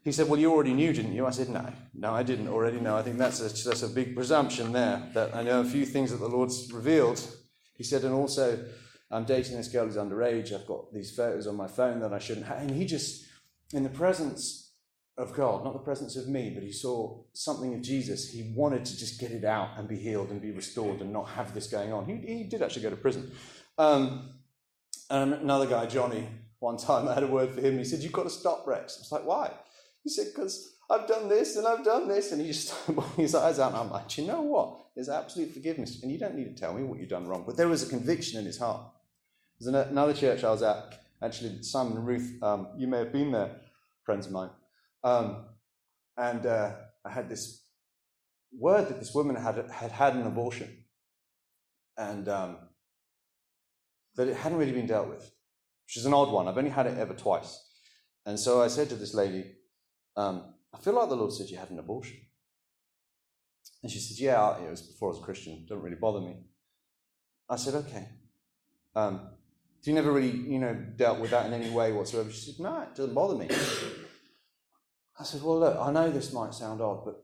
He 0.03 0.13
said, 0.13 0.29
Well, 0.29 0.39
you 0.39 0.53
already 0.53 0.75
knew, 0.75 0.93
didn't 0.93 1.15
you? 1.15 1.27
I 1.27 1.31
said, 1.31 1.49
No, 1.49 1.67
no, 1.95 2.13
I 2.13 2.23
didn't 2.23 2.49
already 2.49 2.79
know. 2.79 2.97
I 2.97 3.03
think 3.03 3.17
that's 3.17 3.41
a, 3.41 3.69
that's 3.69 3.83
a 3.83 3.89
big 3.89 4.15
presumption 4.15 4.73
there 4.73 5.11
that 5.15 5.35
I 5.35 5.43
know 5.43 5.61
a 5.61 5.65
few 5.65 5.87
things 5.87 6.11
that 6.11 6.19
the 6.19 6.29
Lord's 6.29 6.71
revealed. 6.73 7.27
He 7.77 7.83
said, 7.85 8.05
And 8.05 8.15
also, 8.15 8.63
I'm 9.15 9.25
dating 9.25 9.57
this 9.57 9.69
girl 9.69 9.87
who's 9.87 9.97
underage. 9.97 10.53
I've 10.53 10.67
got 10.67 10.93
these 10.93 11.15
photos 11.15 11.47
on 11.47 11.57
my 11.57 11.69
phone 11.69 12.01
that 12.01 12.13
I 12.13 12.19
shouldn't 12.19 12.47
have. 12.47 12.59
And 12.59 12.71
he 12.71 12.85
just, 12.85 13.25
in 13.73 13.85
the 13.85 13.89
presence 13.89 14.73
of 15.17 15.33
God, 15.33 15.63
not 15.63 15.73
the 15.73 15.79
presence 15.79 16.17
of 16.17 16.27
me, 16.27 16.51
but 16.51 16.65
he 16.65 16.73
saw 16.73 17.23
something 17.33 17.75
of 17.75 17.83
Jesus. 17.83 18.29
He 18.29 18.53
wanted 18.57 18.85
to 18.85 18.97
just 18.99 19.21
get 19.21 19.31
it 19.31 19.45
out 19.45 19.79
and 19.79 19.87
be 19.87 19.97
healed 19.97 20.31
and 20.31 20.43
be 20.43 20.51
restored 20.51 21.01
and 21.01 21.13
not 21.13 21.29
have 21.29 21.55
this 21.55 21.69
going 21.69 21.93
on. 21.93 22.07
He, 22.07 22.17
he 22.27 22.45
did 22.45 22.61
actually 22.61 22.83
go 22.83 22.91
to 22.91 22.97
prison. 22.97 23.31
Um, 23.79 24.31
and 25.11 25.35
another 25.35 25.67
guy, 25.67 25.87
Johnny, 25.87 26.27
one 26.59 26.77
time 26.77 27.07
I 27.09 27.15
had 27.15 27.23
a 27.23 27.29
word 27.29 27.55
for 27.55 27.61
him. 27.61 27.79
He 27.79 27.85
said, 27.85 28.01
You've 28.01 28.13
got 28.13 28.25
to 28.25 28.31
stop, 28.31 28.67
Rex. 28.67 28.97
I 28.99 29.01
was 29.03 29.13
like, 29.13 29.25
Why? 29.25 29.53
He 30.03 30.11
said, 30.11 30.27
Because 30.35 30.77
I've 30.91 31.07
done 31.07 31.29
this 31.29 31.55
and 31.55 31.69
I've 31.69 31.85
done 31.85 32.09
this. 32.09 32.33
And 32.33 32.41
he 32.41 32.49
just 32.49 32.69
started 32.83 33.03
his 33.17 33.37
eyes 33.37 33.61
out. 33.61 33.71
And 33.71 33.81
I'm 33.81 33.91
like, 33.91 34.19
You 34.19 34.27
know 34.27 34.43
what? 34.43 34.87
There's 34.97 35.09
absolute 35.09 35.53
forgiveness. 35.53 36.03
And 36.03 36.11
you 36.11 36.19
don't 36.19 36.35
need 36.35 36.57
to 36.57 36.61
tell 36.61 36.75
me 36.75 36.83
what 36.83 36.99
you've 36.99 37.09
done 37.09 37.29
wrong. 37.29 37.45
But 37.47 37.57
there 37.57 37.69
was 37.69 37.85
a 37.85 37.89
conviction 37.89 38.41
in 38.41 38.47
his 38.47 38.59
heart. 38.59 38.83
There's 39.65 39.89
another 39.89 40.13
church 40.13 40.45
I 40.45 40.51
was 40.51 40.63
at, 40.63 41.01
actually, 41.23 41.63
Simon 41.63 41.97
and 41.97 42.07
Ruth, 42.07 42.43
um, 42.43 42.69
you 42.77 42.87
may 42.87 42.99
have 42.99 43.13
been 43.13 43.33
there, 43.33 43.61
friends 44.05 44.27
of 44.27 44.33
mine. 44.33 44.51
Um, 45.03 45.47
and 46.19 46.45
uh, 46.45 46.73
I 47.03 47.11
had 47.11 47.31
this 47.31 47.63
word 48.53 48.89
that 48.89 48.99
this 48.99 49.15
woman 49.15 49.37
had 49.37 49.71
had, 49.71 49.91
had 49.91 50.17
an 50.17 50.27
abortion 50.27 50.85
and 51.97 52.29
um, 52.29 52.57
that 54.17 54.29
it 54.29 54.37
hadn't 54.37 54.59
really 54.59 54.73
been 54.73 54.87
dealt 54.87 55.09
with, 55.09 55.23
which 55.87 55.97
is 55.97 56.05
an 56.05 56.13
odd 56.13 56.31
one. 56.31 56.47
I've 56.47 56.59
only 56.59 56.71
had 56.71 56.87
it 56.87 56.99
ever 56.99 57.15
twice. 57.15 57.59
And 58.27 58.39
so 58.39 58.61
I 58.61 58.69
said 58.69 58.91
to 58.91 58.97
this 58.97 59.15
lady, 59.15 59.45
um, 60.15 60.55
I 60.75 60.79
feel 60.79 60.93
like 60.95 61.09
the 61.09 61.17
Lord 61.17 61.33
said 61.33 61.49
you 61.49 61.57
had 61.57 61.71
an 61.71 61.79
abortion. 61.79 62.19
And 63.83 63.91
she 63.91 63.99
said, 63.99 64.19
Yeah, 64.19 64.59
it 64.59 64.71
was 64.71 64.83
before 64.83 65.09
I 65.09 65.13
was 65.13 65.21
a 65.21 65.25
Christian. 65.25 65.65
Don't 65.67 65.83
really 65.83 65.97
bother 65.97 66.21
me. 66.21 66.37
I 67.49 67.57
said, 67.57 67.75
Okay. 67.75 68.09
Um, 68.95 69.34
you 69.91 69.95
never 69.95 70.13
really, 70.13 70.31
you 70.31 70.59
know, 70.59 70.75
dealt 70.75 71.21
with 71.21 71.31
that 71.33 71.47
in 71.47 71.53
any 71.53 71.71
way 71.71 71.93
whatsoever? 71.93 72.31
She 72.31 72.53
said, 72.53 72.61
No, 72.61 72.81
it 72.81 72.95
doesn't 72.95 73.15
bother 73.15 73.35
me. 73.35 73.49
I 75.19 75.25
said, 75.25 75.43
Well, 75.43 75.61
look, 75.61 75.79
I 75.79 75.93
know 75.93 76.11
this 76.11 76.33
might 76.33 76.55
sound 76.55 76.81
odd, 76.81 77.05
but 77.05 77.23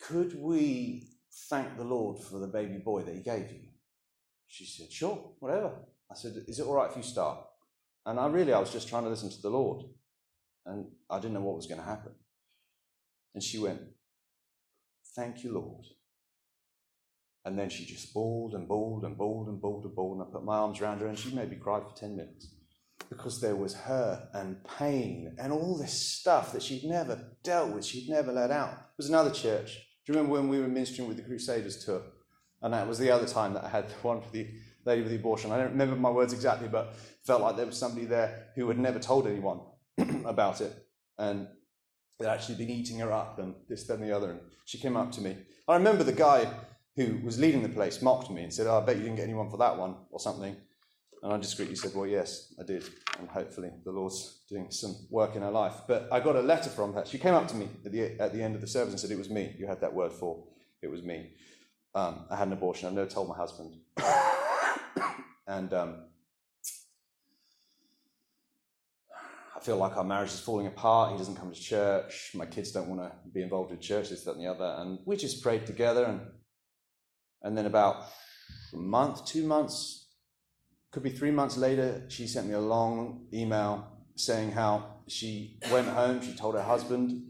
could 0.00 0.38
we 0.38 1.08
thank 1.48 1.76
the 1.76 1.84
Lord 1.84 2.22
for 2.22 2.38
the 2.38 2.46
baby 2.46 2.78
boy 2.78 3.02
that 3.02 3.14
He 3.14 3.22
gave 3.22 3.50
you? 3.50 3.68
She 4.46 4.66
said, 4.66 4.92
Sure, 4.92 5.32
whatever. 5.38 5.72
I 6.10 6.14
said, 6.14 6.44
Is 6.48 6.58
it 6.58 6.66
all 6.66 6.74
right 6.74 6.90
if 6.90 6.96
you 6.96 7.02
start? 7.02 7.38
And 8.04 8.18
I 8.18 8.26
really, 8.26 8.52
I 8.52 8.58
was 8.58 8.72
just 8.72 8.88
trying 8.88 9.04
to 9.04 9.10
listen 9.10 9.30
to 9.30 9.40
the 9.40 9.50
Lord. 9.50 9.84
And 10.66 10.86
I 11.08 11.18
didn't 11.18 11.34
know 11.34 11.40
what 11.40 11.56
was 11.56 11.66
going 11.66 11.80
to 11.80 11.86
happen. 11.86 12.12
And 13.34 13.42
she 13.42 13.58
went, 13.58 13.80
Thank 15.14 15.44
you, 15.44 15.52
Lord. 15.54 15.84
And 17.44 17.58
then 17.58 17.70
she 17.70 17.84
just 17.84 18.12
bawled 18.12 18.54
and 18.54 18.68
bawled 18.68 19.04
and 19.04 19.16
bawled 19.16 19.48
and 19.48 19.60
bawled 19.60 19.84
and 19.84 19.94
bawled. 19.94 20.18
And 20.18 20.28
I 20.28 20.30
put 20.30 20.44
my 20.44 20.56
arms 20.56 20.80
around 20.80 21.00
her 21.00 21.06
and 21.06 21.18
she 21.18 21.34
made 21.34 21.50
me 21.50 21.56
cry 21.56 21.80
for 21.80 21.96
10 21.96 22.16
minutes 22.16 22.48
because 23.08 23.40
there 23.40 23.56
was 23.56 23.74
hurt 23.74 24.28
and 24.34 24.62
pain 24.78 25.34
and 25.38 25.52
all 25.52 25.76
this 25.76 25.92
stuff 25.92 26.52
that 26.52 26.62
she'd 26.62 26.84
never 26.84 27.36
dealt 27.42 27.70
with, 27.70 27.84
she'd 27.84 28.08
never 28.08 28.30
let 28.30 28.50
out. 28.50 28.70
There 28.70 28.94
was 28.98 29.08
another 29.08 29.30
church. 29.30 29.74
Do 29.74 30.12
you 30.12 30.14
remember 30.14 30.32
when 30.32 30.48
we 30.48 30.60
were 30.60 30.68
ministering 30.68 31.08
with 31.08 31.16
the 31.16 31.22
Crusaders 31.22 31.84
tour? 31.84 32.02
And 32.62 32.74
that 32.74 32.86
was 32.86 32.98
the 32.98 33.10
other 33.10 33.26
time 33.26 33.54
that 33.54 33.64
I 33.64 33.68
had 33.68 33.90
one 34.02 34.20
for 34.20 34.30
the 34.30 34.46
lady 34.84 35.02
with 35.02 35.10
the 35.10 35.18
abortion. 35.18 35.50
I 35.50 35.58
don't 35.58 35.72
remember 35.72 35.96
my 35.96 36.10
words 36.10 36.32
exactly, 36.32 36.68
but 36.68 36.94
felt 37.24 37.42
like 37.42 37.56
there 37.56 37.66
was 37.66 37.76
somebody 37.76 38.06
there 38.06 38.48
who 38.54 38.68
had 38.68 38.78
never 38.78 38.98
told 38.98 39.26
anyone 39.26 39.60
about 40.24 40.60
it. 40.60 40.72
And 41.18 41.48
they'd 42.18 42.28
actually 42.28 42.56
been 42.56 42.70
eating 42.70 42.98
her 43.00 43.12
up 43.12 43.38
and 43.38 43.54
this, 43.68 43.88
and 43.88 44.02
the 44.02 44.14
other. 44.14 44.30
And 44.30 44.40
she 44.64 44.78
came 44.78 44.96
up 44.96 45.12
to 45.12 45.20
me. 45.20 45.36
I 45.68 45.76
remember 45.76 46.04
the 46.04 46.12
guy 46.12 46.50
who 46.96 47.20
was 47.24 47.38
leading 47.38 47.62
the 47.62 47.68
place 47.68 48.02
mocked 48.02 48.30
me 48.30 48.42
and 48.42 48.52
said, 48.52 48.66
oh, 48.66 48.80
I 48.80 48.84
bet 48.84 48.96
you 48.96 49.02
didn't 49.02 49.16
get 49.16 49.24
anyone 49.24 49.50
for 49.50 49.56
that 49.58 49.76
one 49.76 49.96
or 50.10 50.20
something. 50.20 50.56
And 51.22 51.32
I 51.32 51.36
discreetly 51.36 51.76
said, 51.76 51.94
Well, 51.94 52.06
yes, 52.06 52.54
I 52.58 52.64
did. 52.64 52.84
And 53.18 53.28
hopefully 53.28 53.70
the 53.84 53.92
Lord's 53.92 54.40
doing 54.48 54.70
some 54.70 54.96
work 55.10 55.36
in 55.36 55.42
her 55.42 55.50
life. 55.50 55.74
But 55.86 56.08
I 56.10 56.20
got 56.20 56.36
a 56.36 56.40
letter 56.40 56.70
from 56.70 56.94
her. 56.94 57.04
She 57.04 57.18
came 57.18 57.34
up 57.34 57.46
to 57.48 57.54
me 57.54 57.68
at 57.84 57.92
the, 57.92 58.18
at 58.18 58.32
the 58.32 58.42
end 58.42 58.54
of 58.54 58.60
the 58.60 58.66
service 58.66 58.92
and 58.92 59.00
said, 59.00 59.10
It 59.10 59.18
was 59.18 59.28
me 59.28 59.54
you 59.58 59.66
had 59.66 59.80
that 59.82 59.92
word 59.92 60.12
for. 60.12 60.44
It 60.82 60.90
was 60.90 61.02
me. 61.02 61.32
um, 61.94 62.24
I 62.30 62.36
had 62.36 62.46
an 62.46 62.54
abortion. 62.54 62.88
I've 62.88 62.94
never 62.94 63.10
told 63.10 63.28
my 63.28 63.36
husband. 63.36 63.74
and 65.46 65.74
um, 65.74 66.04
I 69.54 69.60
feel 69.60 69.76
like 69.76 69.98
our 69.98 70.04
marriage 70.04 70.30
is 70.30 70.40
falling 70.40 70.68
apart. 70.68 71.12
He 71.12 71.18
doesn't 71.18 71.36
come 71.36 71.52
to 71.52 71.60
church. 71.60 72.30
My 72.34 72.46
kids 72.46 72.72
don't 72.72 72.88
want 72.88 73.02
to 73.02 73.12
be 73.30 73.42
involved 73.42 73.72
in 73.72 73.80
church, 73.80 74.08
this, 74.08 74.24
that, 74.24 74.36
and 74.36 74.40
the 74.42 74.50
other. 74.50 74.76
And 74.78 75.00
we 75.04 75.16
just 75.16 75.42
prayed 75.42 75.66
together. 75.66 76.04
And, 76.04 76.22
and 77.42 77.56
then 77.56 77.66
about 77.66 78.04
a 78.72 78.76
month, 78.76 79.24
two 79.24 79.46
months, 79.46 80.06
could 80.90 81.02
be 81.02 81.10
three 81.10 81.30
months 81.30 81.56
later, 81.56 82.04
she 82.08 82.26
sent 82.26 82.46
me 82.46 82.54
a 82.54 82.60
long 82.60 83.26
email 83.32 83.86
saying 84.16 84.52
how 84.52 84.96
she 85.06 85.58
went 85.70 85.88
home, 85.88 86.20
she 86.20 86.34
told 86.34 86.54
her 86.54 86.62
husband, 86.62 87.22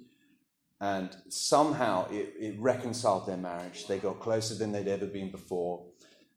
and 0.81 1.15
somehow 1.29 2.09
it, 2.11 2.35
it 2.39 2.59
reconciled 2.59 3.27
their 3.27 3.37
marriage. 3.37 3.87
They 3.87 3.99
got 3.99 4.21
closer 4.21 4.55
than 4.55 4.73
they'd 4.73 4.89
ever 4.89 5.07
been 5.07 5.31
before 5.31 5.85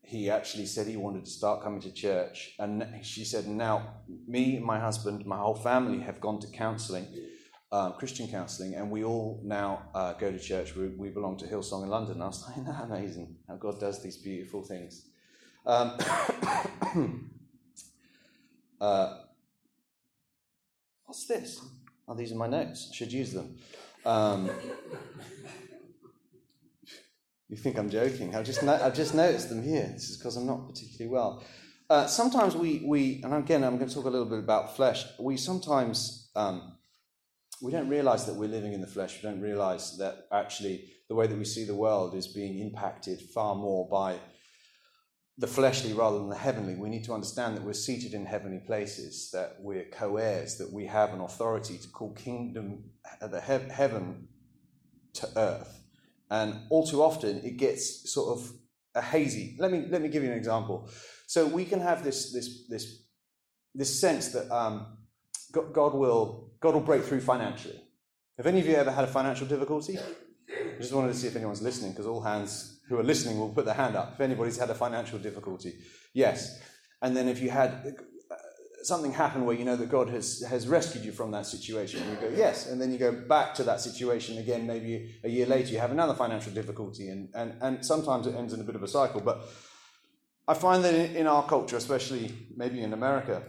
he 0.03 0.29
actually 0.29 0.65
said 0.65 0.85
he 0.85 0.97
wanted 0.97 1.25
to 1.25 1.31
start 1.31 1.63
coming 1.63 1.79
to 1.81 1.91
church. 1.91 2.53
And 2.59 2.85
she 3.01 3.23
said, 3.23 3.47
now 3.47 4.01
me, 4.27 4.59
my 4.59 4.79
husband, 4.79 5.25
my 5.25 5.37
whole 5.37 5.55
family 5.55 5.99
have 5.99 6.19
gone 6.19 6.39
to 6.41 6.47
counseling, 6.47 7.07
uh, 7.73 7.91
Christian 7.93 8.27
counseling, 8.27 8.75
and 8.75 8.91
we 8.91 9.03
all 9.03 9.41
now 9.43 9.81
uh, 9.95 10.13
go 10.13 10.31
to 10.31 10.37
church. 10.37 10.75
We, 10.75 10.89
we, 10.89 11.09
belong 11.09 11.37
to 11.37 11.45
Hillsong 11.45 11.81
in 11.81 11.89
London. 11.89 12.13
And 12.13 12.23
I 12.23 12.27
was 12.27 12.45
like, 12.45 12.51
isn't 12.57 12.65
that 12.67 12.83
amazing 12.83 13.35
how 13.47 13.55
God 13.55 13.79
does 13.79 14.03
these 14.03 14.15
beautiful 14.15 14.61
things? 14.61 15.07
Um, 15.65 15.97
uh, 18.79 19.17
what's 21.05 21.25
this? 21.25 21.59
Oh, 22.07 22.13
these 22.13 22.31
are 22.31 22.35
my 22.35 22.45
notes. 22.45 22.89
I 22.91 22.95
should 22.95 23.11
use 23.11 23.33
them. 23.33 23.57
Um, 24.05 24.51
you 27.49 27.57
think 27.57 27.79
I'm 27.79 27.89
joking. 27.89 28.35
I've 28.35 28.45
just, 28.45 28.61
no- 28.61 28.79
I've 28.79 28.93
just 28.93 29.15
noticed 29.15 29.49
them 29.49 29.63
here. 29.63 29.89
This 29.93 30.11
is 30.11 30.17
because 30.17 30.37
I'm 30.37 30.45
not 30.45 30.67
particularly 30.67 31.11
well. 31.11 31.43
Uh, 31.89 32.05
sometimes 32.05 32.55
we, 32.55 32.83
we, 32.85 33.19
and 33.23 33.33
again, 33.33 33.63
I'm 33.63 33.77
going 33.77 33.89
to 33.89 33.95
talk 33.95 34.05
a 34.05 34.09
little 34.11 34.27
bit 34.27 34.37
about 34.37 34.75
flesh. 34.75 35.05
We 35.19 35.37
sometimes, 35.37 36.29
um, 36.35 36.72
we 37.63 37.71
don't 37.71 37.87
realize 37.87 38.25
that 38.25 38.35
we're 38.35 38.49
living 38.49 38.73
in 38.73 38.81
the 38.81 38.87
flesh. 38.87 39.23
We 39.23 39.29
don't 39.29 39.39
realize 39.39 39.97
that 39.97 40.27
actually 40.33 40.91
the 41.07 41.15
way 41.15 41.27
that 41.27 41.37
we 41.37 41.45
see 41.45 41.63
the 41.63 41.73
world 41.73 42.13
is 42.13 42.27
being 42.27 42.59
impacted 42.59 43.21
far 43.21 43.55
more 43.55 43.87
by 43.89 44.19
the 45.37 45.47
fleshly 45.47 45.93
rather 45.93 46.17
than 46.17 46.27
the 46.27 46.35
heavenly. 46.35 46.75
We 46.75 46.89
need 46.89 47.05
to 47.05 47.13
understand 47.13 47.55
that 47.55 47.63
we're 47.63 47.71
seated 47.71 48.13
in 48.13 48.25
heavenly 48.25 48.59
places, 48.67 49.29
that 49.31 49.55
we're 49.61 49.85
co 49.85 50.17
heirs, 50.17 50.57
that 50.57 50.73
we 50.73 50.85
have 50.87 51.13
an 51.13 51.21
authority 51.21 51.77
to 51.77 51.87
call 51.87 52.13
kingdom, 52.13 52.83
the 53.21 53.39
he- 53.39 53.71
heaven 53.71 54.27
to 55.13 55.29
earth. 55.37 55.83
And 56.29 56.63
all 56.69 56.85
too 56.85 57.01
often, 57.01 57.37
it 57.45 57.55
gets 57.55 58.11
sort 58.11 58.37
of 58.37 58.51
a 58.93 59.01
hazy. 59.01 59.55
Let 59.57 59.71
me, 59.71 59.85
let 59.89 60.01
me 60.01 60.09
give 60.09 60.21
you 60.21 60.31
an 60.31 60.37
example. 60.37 60.89
So 61.27 61.47
we 61.47 61.63
can 61.63 61.79
have 61.79 62.03
this, 62.03 62.33
this, 62.33 62.67
this, 62.67 63.03
this 63.73 64.01
sense 64.01 64.33
that 64.33 64.53
um, 64.53 64.97
God, 65.53 65.93
will, 65.93 66.51
God 66.59 66.73
will 66.73 66.81
break 66.81 67.03
through 67.03 67.21
financially. 67.21 67.79
Have 68.37 68.47
any 68.47 68.59
of 68.59 68.65
you 68.65 68.75
ever 68.75 68.91
had 68.91 69.03
a 69.03 69.07
financial 69.07 69.47
difficulty? 69.47 69.97
I 69.97 70.79
just 70.79 70.91
wanted 70.91 71.09
to 71.09 71.13
see 71.13 71.27
if 71.27 71.35
anyone's 71.35 71.61
listening, 71.61 71.91
because 71.91 72.07
all 72.07 72.21
hands 72.21 72.81
who 72.89 72.97
are 72.99 73.03
listening 73.03 73.39
will 73.39 73.49
put 73.49 73.65
their 73.65 73.73
hand 73.75 73.95
up 73.95 74.13
if 74.15 74.21
anybody's 74.21 74.57
had 74.57 74.69
a 74.69 74.75
financial 74.75 75.19
difficulty. 75.19 75.75
Yes. 76.13 76.59
And 77.01 77.15
then 77.15 77.27
if 77.27 77.41
you 77.41 77.49
had 77.49 77.95
uh, 78.31 78.35
something 78.81 79.13
happen 79.13 79.45
where 79.45 79.55
you 79.55 79.63
know 79.63 79.75
that 79.75 79.89
God 79.89 80.09
has, 80.09 80.43
has 80.49 80.67
rescued 80.67 81.05
you 81.05 81.11
from 81.11 81.31
that 81.31 81.45
situation. 81.45 82.01
You 82.09 82.15
go, 82.15 82.35
yes. 82.35 82.67
And 82.67 82.81
then 82.81 82.91
you 82.91 82.97
go 82.97 83.11
back 83.11 83.53
to 83.55 83.63
that 83.63 83.79
situation 83.79 84.37
again, 84.39 84.67
maybe 84.67 85.15
a 85.23 85.29
year 85.29 85.45
later, 85.45 85.71
you 85.71 85.79
have 85.79 85.91
another 85.91 86.15
financial 86.15 86.51
difficulty. 86.51 87.09
And, 87.09 87.29
and, 87.35 87.53
and 87.61 87.85
sometimes 87.85 88.27
it 88.27 88.35
ends 88.35 88.53
in 88.53 88.59
a 88.59 88.63
bit 88.63 88.75
of 88.75 88.83
a 88.83 88.87
cycle. 88.87 89.21
But 89.21 89.45
I 90.47 90.55
find 90.55 90.83
that 90.83 90.93
in 90.93 91.27
our 91.27 91.45
culture, 91.47 91.77
especially 91.77 92.33
maybe 92.55 92.81
in 92.81 92.93
America, 92.93 93.43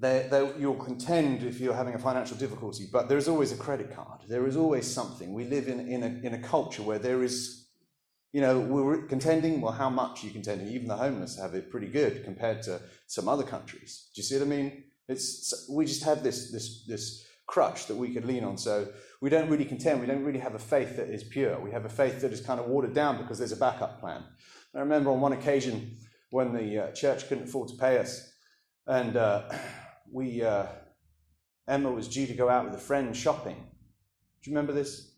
they, 0.00 0.26
they, 0.30 0.52
you'll 0.58 0.74
contend 0.74 1.42
if 1.42 1.60
you're 1.60 1.74
having 1.74 1.94
a 1.94 1.98
financial 1.98 2.36
difficulty, 2.36 2.88
but 2.90 3.08
there 3.08 3.18
is 3.18 3.28
always 3.28 3.52
a 3.52 3.56
credit 3.56 3.94
card. 3.94 4.20
There 4.28 4.46
is 4.46 4.56
always 4.56 4.92
something. 4.92 5.32
We 5.32 5.44
live 5.44 5.68
in, 5.68 5.80
in, 5.88 6.02
a, 6.02 6.26
in 6.26 6.34
a 6.34 6.38
culture 6.38 6.82
where 6.82 6.98
there 6.98 7.22
is 7.22 7.60
you 8.32 8.40
know, 8.40 8.60
we're 8.60 9.02
contending, 9.06 9.60
well, 9.60 9.72
how 9.72 9.90
much 9.90 10.22
are 10.22 10.26
you 10.28 10.32
contending? 10.32 10.68
Even 10.68 10.86
the 10.86 10.96
homeless 10.96 11.38
have 11.38 11.54
it 11.54 11.70
pretty 11.70 11.88
good 11.88 12.24
compared 12.24 12.62
to 12.62 12.80
some 13.08 13.28
other 13.28 13.42
countries. 13.42 14.08
Do 14.14 14.20
you 14.20 14.24
see 14.24 14.36
what 14.36 14.44
I 14.44 14.48
mean? 14.48 14.84
It's, 15.08 15.68
we 15.68 15.84
just 15.84 16.04
have 16.04 16.22
this, 16.22 16.52
this, 16.52 16.84
this 16.86 17.26
crutch 17.48 17.86
that 17.86 17.96
we 17.96 18.14
could 18.14 18.24
lean 18.24 18.44
on. 18.44 18.56
So 18.56 18.88
we 19.20 19.30
don't 19.30 19.50
really 19.50 19.64
contend. 19.64 20.00
We 20.00 20.06
don't 20.06 20.22
really 20.22 20.38
have 20.38 20.54
a 20.54 20.60
faith 20.60 20.96
that 20.96 21.08
is 21.08 21.24
pure. 21.24 21.58
We 21.60 21.72
have 21.72 21.84
a 21.84 21.88
faith 21.88 22.20
that 22.20 22.32
is 22.32 22.40
kind 22.40 22.60
of 22.60 22.66
watered 22.66 22.94
down 22.94 23.18
because 23.18 23.38
there's 23.38 23.50
a 23.50 23.56
backup 23.56 23.98
plan. 23.98 24.22
I 24.76 24.78
remember 24.78 25.10
on 25.10 25.20
one 25.20 25.32
occasion 25.32 25.96
when 26.30 26.52
the 26.52 26.84
uh, 26.84 26.92
church 26.92 27.28
couldn't 27.28 27.48
afford 27.48 27.68
to 27.70 27.74
pay 27.74 27.98
us, 27.98 28.32
and 28.86 29.16
uh, 29.16 29.50
we, 30.12 30.42
uh, 30.42 30.66
Emma 31.68 31.90
was 31.90 32.08
due 32.08 32.26
to 32.26 32.34
go 32.34 32.48
out 32.48 32.64
with 32.64 32.74
a 32.74 32.78
friend 32.78 33.16
shopping. 33.16 33.56
Do 34.42 34.50
you 34.50 34.56
remember 34.56 34.72
this? 34.72 35.12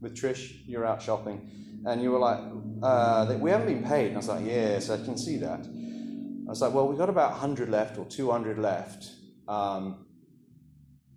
With 0.00 0.16
Trish, 0.16 0.62
you're 0.66 0.86
out 0.86 1.02
shopping 1.02 1.50
and 1.86 2.02
you 2.02 2.10
were 2.10 2.18
like, 2.18 2.40
uh, 2.82 3.36
we 3.38 3.50
haven't 3.50 3.66
been 3.66 3.84
paid. 3.84 4.08
And 4.08 4.16
I 4.16 4.18
was 4.18 4.28
like, 4.28 4.44
yes, 4.44 4.90
I 4.90 4.96
can 4.96 5.16
see 5.16 5.38
that. 5.38 5.60
I 5.60 6.48
was 6.48 6.60
like, 6.60 6.74
well, 6.74 6.88
we've 6.88 6.98
got 6.98 7.08
about 7.08 7.32
100 7.32 7.68
left 7.68 7.98
or 7.98 8.04
200 8.04 8.58
left. 8.58 9.10
Um, 9.48 10.06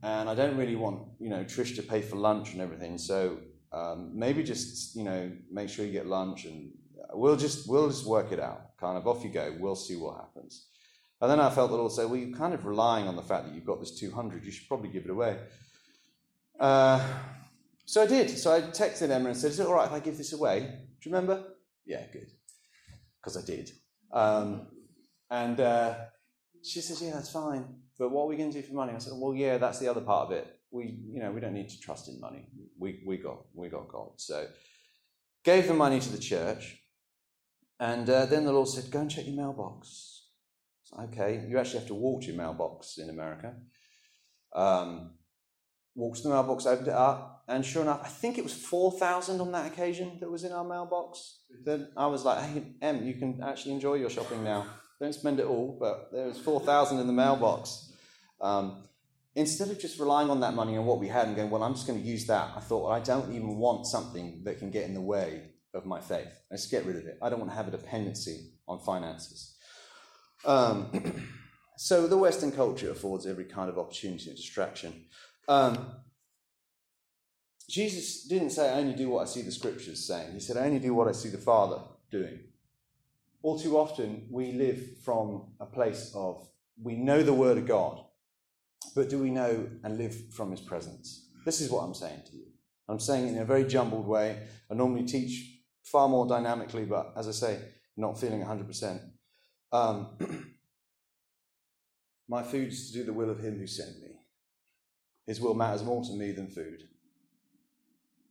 and 0.01 0.29
I 0.29 0.35
don't 0.35 0.57
really 0.57 0.75
want, 0.75 1.01
you 1.19 1.29
know, 1.29 1.43
Trish 1.43 1.75
to 1.77 1.83
pay 1.83 2.01
for 2.01 2.15
lunch 2.15 2.53
and 2.53 2.61
everything. 2.61 2.97
So 2.97 3.39
um, 3.71 4.11
maybe 4.13 4.43
just, 4.43 4.95
you 4.95 5.03
know, 5.03 5.31
make 5.51 5.69
sure 5.69 5.85
you 5.85 5.91
get 5.91 6.07
lunch 6.07 6.45
and 6.45 6.71
we'll 7.13 7.37
just, 7.37 7.69
we'll 7.69 7.89
just 7.89 8.05
work 8.05 8.31
it 8.31 8.39
out. 8.39 8.77
Kind 8.77 8.97
of 8.97 9.07
off 9.07 9.23
you 9.23 9.31
go. 9.31 9.55
We'll 9.59 9.75
see 9.75 9.95
what 9.95 10.17
happens. 10.17 10.67
And 11.23 11.31
then 11.31 11.39
I 11.39 11.49
felt 11.49 11.71
the 11.71 11.77
Lord 11.77 11.93
say, 11.93 12.03
well, 12.03 12.17
you're 12.17 12.37
kind 12.37 12.53
of 12.53 12.65
relying 12.65 13.07
on 13.07 13.15
the 13.15 13.21
fact 13.21 13.45
that 13.45 13.55
you've 13.55 13.63
got 13.63 13.79
this 13.79 13.97
200. 13.97 14.43
You 14.43 14.51
should 14.51 14.67
probably 14.67 14.89
give 14.89 15.05
it 15.05 15.09
away. 15.09 15.37
Uh, 16.59 17.01
so 17.85 18.03
I 18.03 18.07
did. 18.07 18.29
So 18.29 18.53
I 18.53 18.59
texted 18.59 19.09
Emma 19.09 19.29
and 19.29 19.37
said, 19.37 19.51
Is 19.51 19.59
it 19.61 19.65
all 19.65 19.75
right 19.75 19.87
if 19.87 19.93
I 19.93 20.01
give 20.01 20.17
this 20.17 20.33
away? 20.33 20.59
Do 20.59 21.09
you 21.09 21.15
remember? 21.15 21.41
Yeah, 21.85 22.01
good. 22.11 22.27
Because 23.21 23.37
I 23.37 23.45
did. 23.45 23.71
Um, 24.11 24.67
and 25.31 25.61
uh, 25.61 25.95
she 26.61 26.81
says, 26.81 27.01
Yeah, 27.01 27.13
that's 27.13 27.31
fine. 27.31 27.73
But 27.97 28.11
what 28.11 28.23
are 28.23 28.27
we 28.27 28.35
going 28.35 28.51
to 28.51 28.61
do 28.61 28.67
for 28.67 28.73
money? 28.73 28.91
I 28.91 28.97
said, 28.97 29.13
Well, 29.15 29.33
yeah, 29.33 29.57
that's 29.57 29.79
the 29.79 29.87
other 29.87 30.01
part 30.01 30.25
of 30.25 30.33
it. 30.33 30.59
We, 30.71 30.99
you 31.07 31.21
know, 31.21 31.31
we 31.31 31.39
don't 31.39 31.53
need 31.53 31.69
to 31.69 31.79
trust 31.79 32.09
in 32.09 32.19
money. 32.19 32.49
We, 32.77 33.01
we, 33.05 33.15
got, 33.15 33.45
we 33.53 33.69
got 33.69 33.87
God. 33.87 34.09
So 34.17 34.45
gave 35.45 35.69
the 35.69 35.73
money 35.73 36.01
to 36.01 36.09
the 36.09 36.17
church. 36.17 36.81
And 37.79 38.09
uh, 38.09 38.25
then 38.25 38.43
the 38.43 38.51
Lord 38.51 38.67
said, 38.67 38.91
Go 38.91 38.99
and 38.99 39.09
check 39.09 39.25
your 39.25 39.37
mailbox. 39.37 40.22
Okay, 40.99 41.45
you 41.47 41.57
actually 41.57 41.79
have 41.79 41.87
to 41.87 41.93
walk 41.93 42.21
to 42.21 42.27
your 42.27 42.37
mailbox 42.37 42.97
in 42.97 43.09
America. 43.09 43.53
Um, 44.55 45.11
walked 45.95 46.17
to 46.17 46.23
the 46.23 46.29
mailbox, 46.29 46.65
opened 46.65 46.87
it 46.87 46.93
up, 46.93 47.43
and 47.47 47.65
sure 47.65 47.81
enough, 47.81 48.01
I 48.03 48.07
think 48.07 48.37
it 48.37 48.43
was 48.43 48.53
4,000 48.53 49.41
on 49.41 49.51
that 49.51 49.71
occasion 49.71 50.17
that 50.21 50.31
was 50.31 50.43
in 50.43 50.51
our 50.51 50.63
mailbox. 50.63 51.39
Then 51.63 51.89
I 51.97 52.07
was 52.07 52.23
like, 52.23 52.43
hey, 52.43 52.63
Em, 52.81 53.05
you 53.05 53.15
can 53.15 53.41
actually 53.43 53.73
enjoy 53.73 53.95
your 53.95 54.09
shopping 54.09 54.43
now. 54.43 54.65
Don't 54.99 55.13
spend 55.13 55.39
it 55.39 55.45
all, 55.45 55.77
but 55.79 56.09
there 56.11 56.27
was 56.27 56.39
4,000 56.39 56.99
in 56.99 57.07
the 57.07 57.13
mailbox. 57.13 57.91
Um, 58.39 58.87
instead 59.35 59.69
of 59.69 59.79
just 59.79 59.99
relying 59.99 60.29
on 60.29 60.39
that 60.41 60.53
money 60.53 60.75
and 60.75 60.85
what 60.85 60.99
we 60.99 61.07
had 61.07 61.27
and 61.27 61.35
going, 61.35 61.49
well, 61.49 61.63
I'm 61.63 61.73
just 61.73 61.87
going 61.87 62.01
to 62.01 62.05
use 62.05 62.25
that, 62.27 62.51
I 62.55 62.59
thought, 62.59 62.83
well, 62.83 62.93
I 62.93 62.99
don't 62.99 63.33
even 63.33 63.57
want 63.57 63.87
something 63.87 64.43
that 64.45 64.59
can 64.59 64.71
get 64.71 64.85
in 64.85 64.93
the 64.93 65.01
way 65.01 65.49
of 65.73 65.85
my 65.85 65.99
faith. 65.99 66.29
Let's 66.51 66.67
get 66.67 66.85
rid 66.85 66.95
of 66.95 67.05
it. 67.05 67.17
I 67.21 67.29
don't 67.29 67.39
want 67.39 67.51
to 67.51 67.57
have 67.57 67.67
a 67.67 67.71
dependency 67.71 68.51
on 68.67 68.79
finances. 68.79 69.55
Um, 70.45 71.29
so 71.77 72.07
the 72.07 72.17
Western 72.17 72.51
culture 72.51 72.91
affords 72.91 73.25
every 73.25 73.45
kind 73.45 73.69
of 73.69 73.77
opportunity 73.77 74.29
and 74.29 74.37
distraction. 74.37 75.05
Um, 75.47 75.93
Jesus 77.69 78.23
didn't 78.25 78.51
say, 78.51 78.69
I 78.69 78.79
only 78.79 78.93
do 78.93 79.09
what 79.09 79.23
I 79.23 79.25
see 79.25 79.41
the 79.41 79.51
scriptures 79.51 80.05
saying. 80.05 80.33
He 80.33 80.39
said, 80.39 80.57
I 80.57 80.65
only 80.65 80.79
do 80.79 80.93
what 80.93 81.07
I 81.07 81.11
see 81.11 81.29
the 81.29 81.37
Father 81.37 81.81
doing. 82.11 82.39
All 83.41 83.59
too 83.59 83.77
often, 83.77 84.27
we 84.29 84.53
live 84.53 84.99
from 85.03 85.53
a 85.59 85.65
place 85.65 86.11
of 86.15 86.47
we 86.81 86.95
know 86.95 87.23
the 87.23 87.33
Word 87.33 87.57
of 87.57 87.67
God, 87.67 88.03
but 88.95 89.09
do 89.09 89.19
we 89.19 89.29
know 89.29 89.67
and 89.83 89.97
live 89.97 90.33
from 90.33 90.51
His 90.51 90.61
presence? 90.61 91.29
This 91.45 91.61
is 91.61 91.69
what 91.69 91.83
I'm 91.83 91.93
saying 91.93 92.21
to 92.29 92.37
you. 92.37 92.45
I'm 92.87 92.99
saying 92.99 93.27
it 93.27 93.31
in 93.31 93.37
a 93.39 93.45
very 93.45 93.65
jumbled 93.65 94.07
way. 94.07 94.43
I 94.69 94.73
normally 94.73 95.05
teach 95.05 95.61
far 95.83 96.07
more 96.07 96.27
dynamically, 96.27 96.85
but 96.85 97.13
as 97.17 97.27
I 97.27 97.31
say, 97.31 97.59
not 97.97 98.19
feeling 98.19 98.43
100%. 98.43 98.99
Um, 99.73 100.09
my 102.29 102.43
food 102.43 102.69
is 102.69 102.91
to 102.91 102.99
do 102.99 103.03
the 103.03 103.11
will 103.11 103.29
of 103.29 103.39
Him 103.39 103.57
who 103.57 103.67
sent 103.67 104.01
me. 104.01 104.19
His 105.25 105.41
will 105.41 105.55
matters 105.55 105.83
more 105.83 106.03
to 106.03 106.13
me 106.13 106.31
than 106.31 106.47
food. 106.47 106.83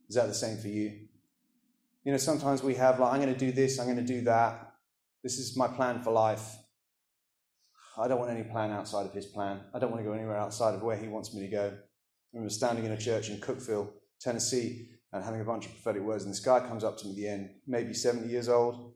Is 0.07 0.15
that 0.15 0.27
the 0.27 0.33
same 0.33 0.57
for 0.57 0.69
you? 0.69 1.07
You 2.05 2.11
know, 2.11 2.17
sometimes 2.17 2.63
we 2.63 2.75
have, 2.75 2.99
like, 2.99 3.13
I'm 3.13 3.21
going 3.21 3.33
to 3.33 3.39
do 3.39 3.51
this, 3.51 3.79
I'm 3.79 3.85
going 3.85 3.97
to 3.97 4.03
do 4.03 4.21
that. 4.21 4.73
This 5.21 5.37
is 5.37 5.55
my 5.57 5.67
plan 5.67 6.01
for 6.01 6.11
life. 6.11 6.57
I 7.97 8.07
don't 8.07 8.19
want 8.19 8.31
any 8.31 8.43
plan 8.43 8.71
outside 8.71 9.05
of 9.05 9.13
his 9.13 9.25
plan. 9.25 9.61
I 9.73 9.79
don't 9.79 9.91
want 9.91 10.03
to 10.03 10.09
go 10.09 10.13
anywhere 10.13 10.37
outside 10.37 10.73
of 10.73 10.81
where 10.81 10.97
he 10.97 11.07
wants 11.07 11.33
me 11.33 11.41
to 11.41 11.47
go. 11.47 11.67
I 11.67 11.77
remember 12.33 12.49
standing 12.49 12.85
in 12.85 12.91
a 12.91 12.97
church 12.97 13.29
in 13.29 13.37
Cookeville, 13.37 13.89
Tennessee, 14.19 14.89
and 15.11 15.23
having 15.23 15.41
a 15.41 15.45
bunch 15.45 15.67
of 15.67 15.73
prophetic 15.73 16.01
words. 16.01 16.23
And 16.23 16.33
this 16.33 16.39
guy 16.39 16.59
comes 16.59 16.83
up 16.83 16.97
to 16.99 17.05
me 17.05 17.11
at 17.11 17.17
the 17.17 17.27
end, 17.27 17.49
maybe 17.67 17.93
70 17.93 18.27
years 18.27 18.49
old, 18.49 18.93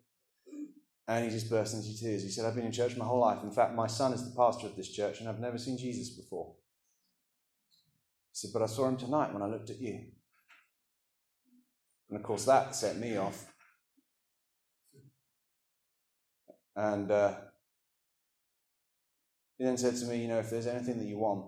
and 1.07 1.23
he 1.23 1.31
just 1.31 1.49
burst 1.49 1.73
into 1.73 1.97
tears. 1.97 2.23
He 2.23 2.29
said, 2.29 2.45
I've 2.45 2.55
been 2.55 2.65
in 2.65 2.71
church 2.71 2.97
my 2.97 3.05
whole 3.05 3.21
life. 3.21 3.43
In 3.43 3.51
fact, 3.51 3.73
my 3.73 3.87
son 3.87 4.11
is 4.11 4.23
the 4.23 4.35
pastor 4.35 4.67
of 4.67 4.75
this 4.75 4.89
church, 4.89 5.19
and 5.19 5.29
I've 5.29 5.39
never 5.39 5.57
seen 5.57 5.77
Jesus 5.77 6.09
before. 6.09 6.53
He 8.31 8.33
said, 8.33 8.51
But 8.53 8.61
I 8.61 8.65
saw 8.65 8.87
him 8.87 8.97
tonight 8.97 9.33
when 9.33 9.41
I 9.41 9.47
looked 9.47 9.69
at 9.69 9.79
you. 9.79 10.01
And 12.09 12.17
of 12.17 12.23
course, 12.23 12.45
that 12.45 12.75
set 12.75 12.97
me 12.97 13.17
off. 13.17 13.45
And 16.75 17.09
uh, 17.09 17.35
he 19.57 19.63
then 19.63 19.77
said 19.77 19.95
to 19.95 20.05
me, 20.05 20.21
You 20.21 20.27
know, 20.27 20.39
if 20.39 20.49
there's 20.49 20.67
anything 20.67 20.99
that 20.99 21.07
you 21.07 21.17
want, 21.17 21.45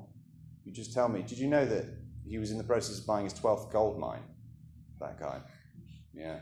you 0.64 0.72
just 0.72 0.94
tell 0.94 1.10
me. 1.10 1.22
Did 1.22 1.38
you 1.38 1.48
know 1.48 1.66
that 1.66 1.86
he 2.26 2.38
was 2.38 2.52
in 2.52 2.58
the 2.58 2.64
process 2.64 3.00
of 3.00 3.06
buying 3.06 3.26
his 3.26 3.34
12th 3.34 3.72
gold 3.74 4.00
mine? 4.00 4.24
That 5.02 5.20
guy. 5.20 5.42
Yeah. 6.14 6.40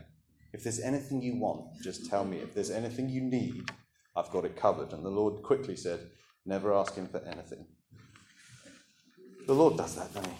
If 0.52 0.62
there's 0.62 0.80
anything 0.80 1.22
you 1.22 1.36
want, 1.36 1.80
just 1.82 2.08
tell 2.08 2.24
me. 2.24 2.38
If 2.38 2.54
there's 2.54 2.70
anything 2.70 3.08
you 3.08 3.20
need, 3.20 3.70
I've 4.16 4.30
got 4.30 4.44
it 4.44 4.56
covered. 4.56 4.92
And 4.92 5.04
the 5.04 5.10
Lord 5.10 5.42
quickly 5.42 5.76
said, 5.76 6.00
Never 6.46 6.72
ask 6.72 6.94
him 6.94 7.06
for 7.06 7.18
anything. 7.18 7.66
The 9.46 9.52
Lord 9.54 9.76
does 9.76 9.96
that, 9.96 10.14
doesn't 10.14 10.30
he? 10.30 10.36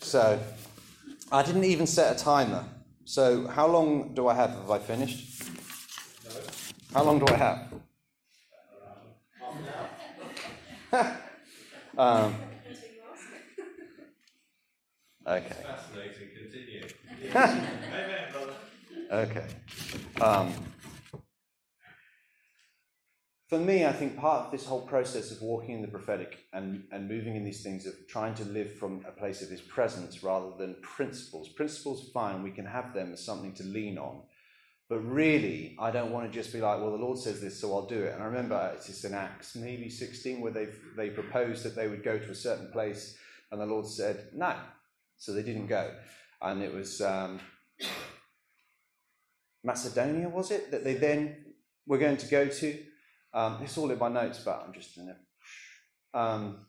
So, 0.00 0.38
I 1.32 1.42
didn't 1.42 1.64
even 1.64 1.86
set 1.86 2.14
a 2.14 2.18
timer. 2.18 2.64
So, 3.04 3.46
how 3.46 3.66
long 3.66 4.14
do 4.14 4.28
I 4.28 4.34
have? 4.34 4.50
Have 4.50 4.70
I 4.70 4.78
finished? 4.78 5.42
No. 6.24 6.30
How 6.92 7.02
long 7.04 7.18
do 7.18 7.26
I 7.32 7.36
have? 7.36 7.72
um, 11.98 12.34
okay. 15.26 15.64
Fascinating. 15.64 16.28
Continue. 16.36 16.84
Amen. 17.34 18.39
Okay. 19.10 19.46
Um, 20.20 20.54
for 23.48 23.58
me, 23.58 23.84
I 23.84 23.92
think 23.92 24.16
part 24.16 24.46
of 24.46 24.52
this 24.52 24.64
whole 24.64 24.82
process 24.82 25.32
of 25.32 25.42
walking 25.42 25.74
in 25.74 25.82
the 25.82 25.88
prophetic 25.88 26.44
and, 26.52 26.84
and 26.92 27.08
moving 27.08 27.34
in 27.34 27.44
these 27.44 27.64
things 27.64 27.86
of 27.86 27.94
trying 28.06 28.34
to 28.34 28.44
live 28.44 28.72
from 28.74 29.04
a 29.08 29.10
place 29.10 29.42
of 29.42 29.48
his 29.48 29.60
presence 29.60 30.22
rather 30.22 30.52
than 30.56 30.76
principles. 30.80 31.48
Principles 31.48 32.08
fine, 32.14 32.44
we 32.44 32.52
can 32.52 32.64
have 32.64 32.94
them 32.94 33.12
as 33.12 33.24
something 33.24 33.52
to 33.54 33.64
lean 33.64 33.98
on. 33.98 34.20
But 34.88 35.00
really, 35.00 35.76
I 35.80 35.90
don't 35.90 36.12
want 36.12 36.30
to 36.30 36.38
just 36.38 36.52
be 36.52 36.60
like, 36.60 36.80
well, 36.80 36.92
the 36.92 37.04
Lord 37.04 37.18
says 37.18 37.40
this, 37.40 37.60
so 37.60 37.74
I'll 37.74 37.86
do 37.86 38.00
it. 38.00 38.14
And 38.14 38.22
I 38.22 38.26
remember 38.26 38.72
it's 38.76 38.86
just 38.86 39.04
in 39.04 39.14
Acts, 39.14 39.56
maybe 39.56 39.88
16, 39.88 40.40
where 40.40 40.52
they 40.52 40.68
they 40.96 41.10
proposed 41.10 41.64
that 41.64 41.74
they 41.74 41.88
would 41.88 42.04
go 42.04 42.18
to 42.18 42.30
a 42.30 42.34
certain 42.34 42.70
place, 42.70 43.16
and 43.50 43.60
the 43.60 43.66
Lord 43.66 43.86
said, 43.86 44.28
no. 44.32 44.54
So 45.16 45.32
they 45.32 45.42
didn't 45.42 45.66
go. 45.66 45.92
And 46.42 46.62
it 46.62 46.72
was 46.72 47.00
um, 47.00 47.40
Macedonia, 49.62 50.28
was 50.28 50.50
it, 50.50 50.70
that 50.70 50.84
they 50.84 50.94
then 50.94 51.36
were 51.86 51.98
going 51.98 52.16
to 52.16 52.26
go 52.26 52.46
to? 52.46 52.78
Um, 53.32 53.58
it's 53.62 53.76
all 53.78 53.90
in 53.90 53.98
my 53.98 54.08
notes, 54.08 54.40
but 54.44 54.64
I'm 54.66 54.72
just 54.72 54.96
in 54.96 55.08
it. 55.08 55.16
Um, 56.14 56.66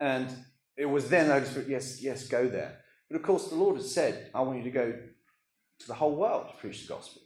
and 0.00 0.28
it 0.76 0.86
was 0.86 1.08
then 1.08 1.30
I 1.30 1.40
just 1.40 1.68
yes, 1.68 2.02
yes, 2.02 2.28
go 2.28 2.48
there. 2.48 2.80
But 3.10 3.16
of 3.16 3.22
course, 3.22 3.48
the 3.48 3.56
Lord 3.56 3.76
had 3.76 3.84
said, 3.84 4.30
I 4.34 4.40
want 4.40 4.58
you 4.58 4.64
to 4.64 4.70
go 4.70 4.92
to 4.92 5.86
the 5.86 5.94
whole 5.94 6.14
world 6.14 6.48
to 6.48 6.56
preach 6.56 6.82
the 6.82 6.94
gospel. 6.94 7.22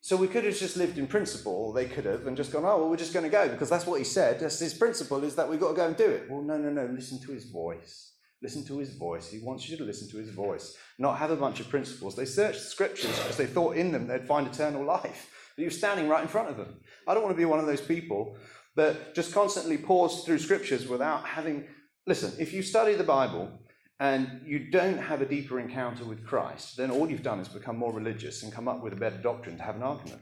So 0.00 0.16
we 0.16 0.28
could 0.28 0.44
have 0.44 0.56
just 0.56 0.76
lived 0.76 0.98
in 0.98 1.08
principle, 1.08 1.72
they 1.72 1.86
could 1.86 2.04
have, 2.04 2.28
and 2.28 2.36
just 2.36 2.52
gone, 2.52 2.64
oh, 2.64 2.78
well, 2.78 2.88
we're 2.88 2.96
just 2.96 3.12
going 3.12 3.24
to 3.24 3.30
go 3.30 3.48
because 3.48 3.68
that's 3.68 3.86
what 3.86 3.98
he 3.98 4.04
said. 4.04 4.38
That's 4.38 4.60
his 4.60 4.72
principle 4.74 5.24
is 5.24 5.34
that 5.34 5.48
we've 5.48 5.58
got 5.58 5.70
to 5.70 5.74
go 5.74 5.86
and 5.86 5.96
do 5.96 6.08
it. 6.08 6.30
Well, 6.30 6.42
no, 6.42 6.56
no, 6.56 6.70
no, 6.70 6.86
listen 6.86 7.20
to 7.22 7.32
his 7.32 7.46
voice. 7.46 8.12
Listen 8.42 8.64
to 8.66 8.78
his 8.78 8.94
voice. 8.94 9.30
He 9.30 9.38
wants 9.38 9.68
you 9.68 9.76
to 9.78 9.84
listen 9.84 10.08
to 10.10 10.18
his 10.18 10.30
voice, 10.30 10.76
not 10.98 11.18
have 11.18 11.30
a 11.30 11.36
bunch 11.36 11.60
of 11.60 11.70
principles. 11.70 12.14
They 12.14 12.26
searched 12.26 12.60
the 12.60 12.66
scriptures 12.66 13.18
because 13.18 13.36
they 13.36 13.46
thought 13.46 13.76
in 13.76 13.92
them 13.92 14.06
they'd 14.06 14.26
find 14.26 14.46
eternal 14.46 14.84
life. 14.96 15.30
But 15.56 15.62
you're 15.62 15.70
standing 15.70 16.08
right 16.08 16.22
in 16.22 16.28
front 16.28 16.50
of 16.50 16.56
them. 16.56 16.80
I 17.08 17.14
don't 17.14 17.22
want 17.22 17.34
to 17.34 17.38
be 17.38 17.46
one 17.46 17.60
of 17.60 17.66
those 17.66 17.80
people 17.80 18.36
that 18.76 19.14
just 19.14 19.32
constantly 19.32 19.78
pause 19.78 20.24
through 20.24 20.38
scriptures 20.38 20.86
without 20.86 21.24
having. 21.24 21.66
Listen, 22.06 22.32
if 22.38 22.52
you 22.52 22.62
study 22.62 22.94
the 22.94 23.04
Bible 23.04 23.50
and 23.98 24.42
you 24.44 24.70
don't 24.70 24.98
have 24.98 25.22
a 25.22 25.26
deeper 25.26 25.58
encounter 25.58 26.04
with 26.04 26.26
Christ, 26.26 26.76
then 26.76 26.90
all 26.90 27.10
you've 27.10 27.22
done 27.22 27.40
is 27.40 27.48
become 27.48 27.78
more 27.78 27.92
religious 27.92 28.42
and 28.42 28.52
come 28.52 28.68
up 28.68 28.82
with 28.82 28.92
a 28.92 28.96
better 28.96 29.16
doctrine 29.16 29.56
to 29.56 29.62
have 29.62 29.76
an 29.76 29.82
argument. 29.82 30.20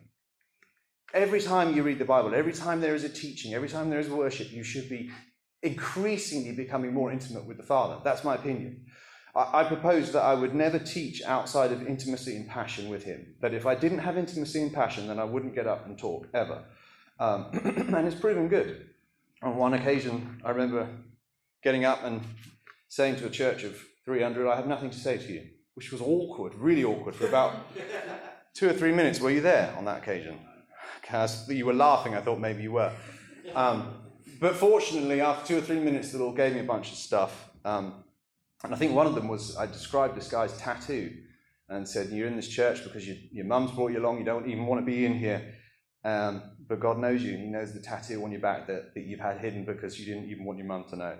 Every 1.12 1.42
time 1.42 1.74
you 1.74 1.83
read 1.83 1.98
the 1.98 2.05
Bible, 2.05 2.35
every 2.35 2.53
time 2.53 2.81
there 2.81 2.94
is 2.94 3.05
a 3.05 3.09
teaching, 3.09 3.55
every 3.55 3.68
time 3.68 3.90
there 3.90 4.00
is 4.00 4.09
worship, 4.09 4.53
you 4.53 4.62
should 4.62 4.88
be 4.88 5.11
increasingly 5.64 6.53
becoming 6.53 6.92
more 6.92 7.11
intimate 7.11 7.46
with 7.46 7.57
the 7.57 7.62
Father. 7.62 7.96
That's 8.05 8.22
my 8.22 8.35
opinion. 8.35 8.85
I, 9.35 9.61
I 9.61 9.64
propose 9.64 10.12
that 10.12 10.22
I 10.22 10.35
would 10.35 10.55
never 10.55 10.79
teach 10.79 11.22
outside 11.22 11.72
of 11.72 11.87
intimacy 11.87 12.37
and 12.37 12.48
passion 12.48 12.88
with 12.88 13.03
Him. 13.03 13.35
That 13.40 13.55
if 13.55 13.66
I 13.66 13.74
didn't 13.74 13.98
have 13.98 14.18
intimacy 14.18 14.62
and 14.62 14.72
passion, 14.72 15.09
then 15.09 15.18
I 15.18 15.24
wouldn't 15.24 15.55
get 15.55 15.66
up 15.66 15.87
and 15.87 15.98
talk 15.98 16.29
ever. 16.35 16.62
Um, 17.18 17.46
and 17.64 18.07
it's 18.07 18.20
proven 18.20 18.48
good. 18.48 18.90
On 19.42 19.57
one 19.57 19.74
occasion, 19.74 20.40
I 20.44 20.50
remember 20.50 20.87
getting 21.62 21.85
up 21.85 22.05
and 22.05 22.20
saying 22.88 23.16
to 23.16 23.27
a 23.27 23.31
church 23.31 23.64
of 23.64 23.83
300, 24.05 24.46
I 24.46 24.57
have 24.57 24.66
nothing 24.66 24.90
to 24.90 24.98
say 24.98 25.16
to 25.16 25.33
you, 25.33 25.48
which 25.74 25.92
was 25.92 26.03
awkward, 26.03 26.55
really 26.55 26.85
awkward, 26.85 27.14
for 27.14 27.27
about 27.27 27.55
two 28.55 28.68
or 28.68 28.74
three 28.74 28.92
minutes. 28.92 29.18
Were 29.18 29.31
you 29.31 29.40
there 29.40 29.74
on 29.79 29.87
that 29.87 29.98
occasion? 29.98 30.38
Because 31.00 31.48
you 31.48 31.64
were 31.66 31.74
laughing, 31.74 32.14
I 32.14 32.20
thought 32.20 32.38
maybe 32.38 32.62
you 32.62 32.72
were. 32.72 32.92
Um, 33.55 34.04
but 34.40 34.57
fortunately, 34.57 35.20
after 35.20 35.49
two 35.49 35.59
or 35.59 35.61
three 35.61 35.81
minutes, 35.81 36.12
the 36.12 36.18
Lord 36.18 36.37
gave 36.37 36.55
me 36.55 36.61
a 36.61 36.64
bunch 36.64 36.90
of 36.92 36.99
stuff. 36.99 37.51
Um, 37.64 38.05
and 38.62 38.75
I 38.75 38.77
think 38.77 38.94
one 38.94 39.07
of 39.07 39.14
them 39.14 39.29
was 39.29 39.57
I 39.57 39.66
described 39.66 40.16
this 40.16 40.29
guy's 40.29 40.57
tattoo 40.57 41.12
and 41.68 41.88
said, 41.88 42.11
You're 42.11 42.29
in 42.29 42.37
this 42.37 42.49
church 42.49 42.83
because 42.85 43.07
you, 43.07 43.16
your 43.31 43.44
mum's 43.44 43.73
brought 43.73 43.92
you 43.92 43.99
along, 43.99 44.18
you 44.18 44.25
don't 44.25 44.49
even 44.49 44.66
want 44.66 44.81
to 44.81 44.87
be 44.87 45.05
in 45.05 45.14
here. 45.14 45.55
Um, 46.05 46.42
but 46.66 46.81
God 46.81 46.99
knows 46.99 47.23
you. 47.23 47.37
He 47.37 47.47
knows 47.47 47.73
the 47.73 47.81
tattoo 47.81 48.23
on 48.25 48.31
your 48.31 48.40
back 48.40 48.66
that, 48.66 48.94
that 48.94 49.05
you've 49.05 49.20
had 49.20 49.38
hidden 49.38 49.64
because 49.64 49.99
you 49.99 50.07
didn't 50.07 50.31
even 50.31 50.44
want 50.44 50.59
your 50.59 50.66
mum 50.66 50.85
to 50.90 50.97
know. 50.97 51.16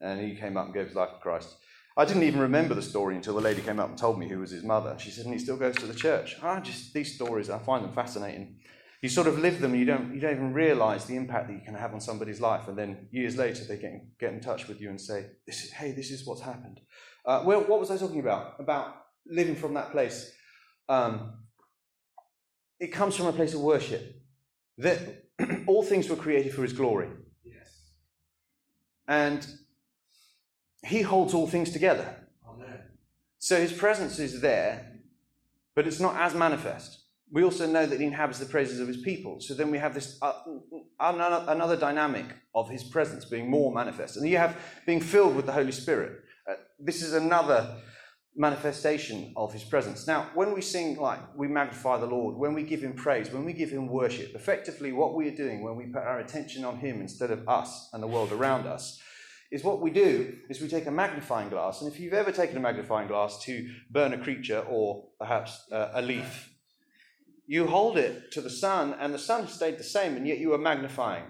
And 0.00 0.20
he 0.20 0.36
came 0.36 0.56
up 0.56 0.66
and 0.66 0.74
gave 0.74 0.86
his 0.86 0.96
life 0.96 1.10
to 1.10 1.18
Christ. 1.18 1.56
I 1.96 2.04
didn't 2.04 2.22
even 2.22 2.40
remember 2.40 2.74
the 2.74 2.82
story 2.82 3.16
until 3.16 3.34
the 3.34 3.40
lady 3.40 3.60
came 3.60 3.80
up 3.80 3.88
and 3.88 3.98
told 3.98 4.18
me 4.18 4.28
who 4.28 4.38
was 4.38 4.50
his 4.50 4.62
mother. 4.62 4.96
She 4.98 5.10
said, 5.10 5.24
and 5.24 5.34
he 5.34 5.40
still 5.40 5.56
goes 5.56 5.74
to 5.76 5.86
the 5.86 5.94
church. 5.94 6.36
I 6.42 6.60
just 6.60 6.94
these 6.94 7.14
stories, 7.14 7.50
I 7.50 7.58
find 7.58 7.84
them 7.84 7.92
fascinating 7.92 8.56
you 9.02 9.08
sort 9.08 9.26
of 9.26 9.38
live 9.38 9.60
them, 9.60 9.74
you 9.74 9.86
don't, 9.86 10.14
you 10.14 10.20
don't 10.20 10.32
even 10.32 10.52
realize 10.52 11.06
the 11.06 11.16
impact 11.16 11.48
that 11.48 11.54
you 11.54 11.62
can 11.64 11.74
have 11.74 11.94
on 11.94 12.00
somebody's 12.00 12.40
life. 12.40 12.68
And 12.68 12.76
then 12.76 13.08
years 13.10 13.36
later, 13.36 13.64
they 13.64 13.78
get, 13.78 14.18
get 14.18 14.32
in 14.34 14.40
touch 14.40 14.68
with 14.68 14.80
you 14.80 14.90
and 14.90 15.00
say, 15.00 15.26
this 15.46 15.64
is, 15.64 15.70
hey, 15.70 15.92
this 15.92 16.10
is 16.10 16.26
what's 16.26 16.42
happened. 16.42 16.80
Uh, 17.24 17.42
well, 17.46 17.62
what 17.62 17.80
was 17.80 17.90
I 17.90 17.96
talking 17.96 18.20
about? 18.20 18.56
About 18.58 18.94
living 19.26 19.56
from 19.56 19.74
that 19.74 19.90
place. 19.90 20.30
Um, 20.88 21.32
it 22.78 22.88
comes 22.88 23.16
from 23.16 23.26
a 23.26 23.32
place 23.32 23.54
of 23.54 23.60
worship. 23.60 24.20
That 24.76 24.98
all 25.66 25.82
things 25.82 26.08
were 26.08 26.16
created 26.16 26.52
for 26.52 26.62
his 26.62 26.74
glory. 26.74 27.08
Yes. 27.42 27.70
And 29.08 29.46
he 30.84 31.00
holds 31.00 31.32
all 31.32 31.46
things 31.46 31.70
together. 31.70 32.16
Amen. 32.46 32.80
So 33.38 33.58
his 33.58 33.72
presence 33.72 34.18
is 34.18 34.42
there, 34.42 34.92
but 35.74 35.86
it's 35.86 36.00
not 36.00 36.16
as 36.16 36.34
manifest 36.34 36.99
we 37.32 37.44
also 37.44 37.66
know 37.66 37.86
that 37.86 38.00
he 38.00 38.06
inhabits 38.06 38.38
the 38.38 38.46
praises 38.46 38.80
of 38.80 38.88
his 38.88 38.98
people. 38.98 39.40
So 39.40 39.54
then 39.54 39.70
we 39.70 39.78
have 39.78 39.94
this 39.94 40.18
uh, 40.20 40.32
another 40.98 41.76
dynamic 41.76 42.26
of 42.54 42.68
his 42.68 42.82
presence 42.82 43.24
being 43.24 43.48
more 43.48 43.72
manifest. 43.72 44.16
And 44.16 44.28
you 44.28 44.38
have 44.38 44.56
being 44.86 45.00
filled 45.00 45.36
with 45.36 45.46
the 45.46 45.52
Holy 45.52 45.72
Spirit. 45.72 46.20
Uh, 46.48 46.54
this 46.78 47.02
is 47.02 47.12
another 47.12 47.76
manifestation 48.36 49.32
of 49.36 49.52
his 49.52 49.64
presence. 49.64 50.06
Now, 50.06 50.30
when 50.34 50.54
we 50.54 50.60
sing 50.60 50.96
like 50.96 51.20
we 51.36 51.48
magnify 51.48 51.98
the 51.98 52.06
Lord, 52.06 52.36
when 52.36 52.54
we 52.54 52.62
give 52.62 52.80
him 52.80 52.94
praise, 52.94 53.30
when 53.30 53.44
we 53.44 53.52
give 53.52 53.70
him 53.70 53.88
worship, 53.88 54.34
effectively 54.34 54.92
what 54.92 55.14
we 55.14 55.28
are 55.28 55.36
doing 55.36 55.62
when 55.62 55.76
we 55.76 55.86
put 55.86 56.02
our 56.02 56.20
attention 56.20 56.64
on 56.64 56.78
him 56.78 57.00
instead 57.00 57.30
of 57.30 57.48
us 57.48 57.90
and 57.92 58.02
the 58.02 58.06
world 58.06 58.32
around 58.32 58.66
us 58.66 59.00
is 59.50 59.64
what 59.64 59.80
we 59.80 59.90
do 59.90 60.36
is 60.48 60.60
we 60.60 60.68
take 60.68 60.86
a 60.86 60.90
magnifying 60.90 61.48
glass 61.48 61.82
and 61.82 61.92
if 61.92 61.98
you've 61.98 62.12
ever 62.12 62.30
taken 62.30 62.56
a 62.56 62.60
magnifying 62.60 63.08
glass 63.08 63.42
to 63.42 63.68
burn 63.90 64.12
a 64.12 64.18
creature 64.18 64.64
or 64.70 65.08
perhaps 65.18 65.66
uh, 65.72 65.90
a 65.94 66.02
leaf 66.02 66.49
you 67.50 67.66
hold 67.66 67.98
it 67.98 68.30
to 68.30 68.40
the 68.40 68.48
sun, 68.48 68.94
and 69.00 69.12
the 69.12 69.18
sun 69.18 69.48
stayed 69.48 69.76
the 69.76 69.82
same, 69.82 70.16
and 70.16 70.24
yet 70.24 70.38
you 70.38 70.54
are 70.54 70.58
magnifying. 70.58 71.24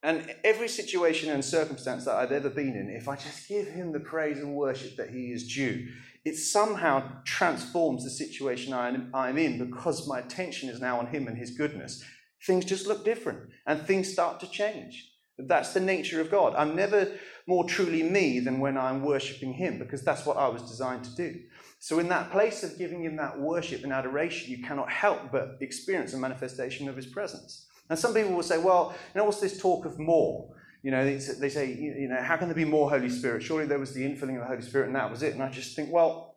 And 0.00 0.32
every 0.44 0.68
situation 0.68 1.28
and 1.28 1.44
circumstance 1.44 2.04
that 2.04 2.14
I've 2.14 2.30
ever 2.30 2.48
been 2.48 2.76
in, 2.76 2.88
if 2.88 3.08
I 3.08 3.16
just 3.16 3.48
give 3.48 3.66
him 3.66 3.90
the 3.90 3.98
praise 3.98 4.38
and 4.38 4.54
worship 4.54 4.94
that 4.96 5.10
he 5.10 5.32
is 5.32 5.52
due, 5.52 5.88
it 6.24 6.36
somehow 6.36 7.02
transforms 7.24 8.04
the 8.04 8.10
situation 8.10 8.72
I'm 8.72 9.38
in 9.38 9.58
because 9.58 10.06
my 10.06 10.20
attention 10.20 10.68
is 10.68 10.80
now 10.80 11.00
on 11.00 11.08
him 11.08 11.26
and 11.26 11.36
his 11.36 11.50
goodness. 11.50 12.00
Things 12.46 12.64
just 12.64 12.86
look 12.86 13.04
different 13.04 13.50
and 13.66 13.82
things 13.82 14.12
start 14.12 14.38
to 14.40 14.46
change. 14.48 15.09
That's 15.46 15.72
the 15.72 15.80
nature 15.80 16.20
of 16.20 16.30
God. 16.30 16.54
I'm 16.56 16.74
never 16.76 17.12
more 17.46 17.64
truly 17.64 18.02
me 18.02 18.40
than 18.40 18.60
when 18.60 18.76
I'm 18.76 19.02
worshipping 19.02 19.54
him 19.54 19.78
because 19.78 20.02
that's 20.02 20.24
what 20.24 20.36
I 20.36 20.48
was 20.48 20.62
designed 20.62 21.04
to 21.04 21.14
do. 21.14 21.40
So, 21.78 21.98
in 21.98 22.08
that 22.08 22.30
place 22.30 22.62
of 22.62 22.76
giving 22.78 23.02
him 23.02 23.16
that 23.16 23.40
worship 23.40 23.84
and 23.84 23.92
adoration, 23.92 24.50
you 24.50 24.62
cannot 24.62 24.90
help 24.90 25.32
but 25.32 25.56
experience 25.60 26.12
a 26.12 26.18
manifestation 26.18 26.88
of 26.88 26.96
his 26.96 27.06
presence. 27.06 27.66
And 27.88 27.98
some 27.98 28.14
people 28.14 28.32
will 28.32 28.42
say, 28.42 28.58
well, 28.58 28.94
you 29.14 29.18
know, 29.18 29.24
what's 29.24 29.40
this 29.40 29.58
talk 29.58 29.84
of 29.84 29.98
more? 29.98 30.54
You 30.82 30.92
know, 30.92 31.04
they 31.04 31.48
say, 31.48 31.74
you 31.74 32.08
know, 32.08 32.22
how 32.22 32.36
can 32.36 32.48
there 32.48 32.54
be 32.54 32.64
more 32.64 32.88
Holy 32.88 33.10
Spirit? 33.10 33.42
Surely 33.42 33.66
there 33.66 33.78
was 33.78 33.92
the 33.92 34.02
infilling 34.02 34.36
of 34.36 34.40
the 34.40 34.46
Holy 34.46 34.62
Spirit 34.62 34.86
and 34.86 34.96
that 34.96 35.10
was 35.10 35.22
it. 35.22 35.34
And 35.34 35.42
I 35.42 35.50
just 35.50 35.76
think, 35.76 35.92
well, 35.92 36.36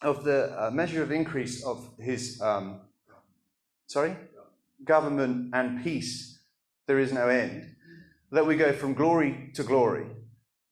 of 0.00 0.24
the 0.24 0.54
uh, 0.56 0.70
measure 0.70 1.02
of 1.02 1.10
increase 1.10 1.64
of 1.64 1.88
his, 1.98 2.40
um, 2.40 2.80
sorry, 3.86 4.16
government 4.84 5.50
and 5.52 5.82
peace, 5.82 6.40
there 6.86 6.98
is 6.98 7.12
no 7.12 7.28
end. 7.28 7.74
That 8.32 8.46
we 8.46 8.56
go 8.56 8.72
from 8.72 8.94
glory 8.94 9.50
to 9.54 9.62
glory. 9.62 10.06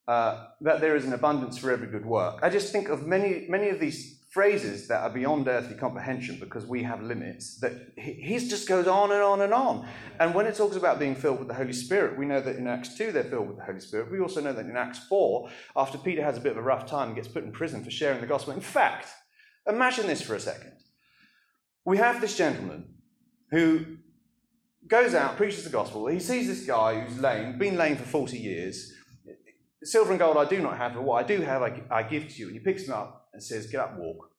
Uh, 0.07 0.47
that 0.61 0.81
there 0.81 0.95
is 0.95 1.05
an 1.05 1.13
abundance 1.13 1.57
for 1.57 1.71
every 1.71 1.87
good 1.87 2.05
work. 2.05 2.39
I 2.41 2.49
just 2.49 2.71
think 2.71 2.89
of 2.89 3.07
many, 3.07 3.45
many 3.47 3.69
of 3.69 3.79
these 3.79 4.21
phrases 4.31 4.87
that 4.87 5.03
are 5.03 5.09
beyond 5.09 5.47
earthly 5.47 5.75
comprehension 5.75 6.37
because 6.39 6.65
we 6.65 6.83
have 6.83 7.03
limits. 7.03 7.59
That 7.59 7.73
he, 7.97 8.37
just 8.39 8.67
goes 8.67 8.87
on 8.87 9.11
and 9.11 9.21
on 9.21 9.41
and 9.41 9.53
on. 9.53 9.87
And 10.19 10.33
when 10.33 10.47
it 10.47 10.55
talks 10.55 10.75
about 10.75 10.99
being 10.99 11.15
filled 11.15 11.39
with 11.39 11.49
the 11.49 11.53
Holy 11.53 11.73
Spirit, 11.73 12.17
we 12.17 12.25
know 12.25 12.41
that 12.41 12.55
in 12.55 12.65
Acts 12.65 12.97
2 12.97 13.11
they're 13.11 13.25
filled 13.25 13.47
with 13.47 13.57
the 13.57 13.63
Holy 13.63 13.79
Spirit. 13.79 14.11
We 14.11 14.21
also 14.21 14.41
know 14.41 14.53
that 14.53 14.65
in 14.65 14.75
Acts 14.75 14.99
4, 15.07 15.49
after 15.75 15.97
Peter 15.97 16.23
has 16.23 16.37
a 16.37 16.41
bit 16.41 16.53
of 16.53 16.57
a 16.57 16.61
rough 16.61 16.85
time 16.85 17.09
and 17.09 17.15
gets 17.15 17.27
put 17.27 17.43
in 17.43 17.51
prison 17.51 17.83
for 17.83 17.91
sharing 17.91 18.21
the 18.21 18.27
gospel. 18.27 18.53
In 18.53 18.61
fact, 18.61 19.07
imagine 19.67 20.07
this 20.07 20.21
for 20.21 20.35
a 20.35 20.39
second. 20.39 20.73
We 21.85 21.97
have 21.97 22.21
this 22.21 22.37
gentleman 22.37 22.95
who 23.49 23.97
goes 24.91 25.15
out, 25.15 25.37
preaches 25.37 25.63
the 25.63 25.69
gospel. 25.69 26.05
He 26.07 26.19
sees 26.19 26.47
this 26.47 26.65
guy 26.65 26.99
who's 26.99 27.17
lame, 27.17 27.57
been 27.57 27.77
lame 27.77 27.95
for 27.95 28.03
40 28.03 28.37
years. 28.37 28.93
Silver 29.83 30.11
and 30.11 30.19
gold 30.19 30.35
I 30.35 30.45
do 30.45 30.61
not 30.61 30.77
have, 30.77 30.93
but 30.93 31.03
what 31.03 31.23
I 31.23 31.27
do 31.27 31.41
have, 31.41 31.63
I, 31.63 31.81
I 31.89 32.03
give 32.03 32.27
to 32.27 32.35
you. 32.35 32.47
And 32.47 32.55
he 32.55 32.59
picks 32.59 32.83
him 32.83 32.93
up 32.93 33.29
and 33.33 33.41
says, 33.41 33.65
Get 33.67 33.79
up, 33.79 33.97
walk. 33.97 34.29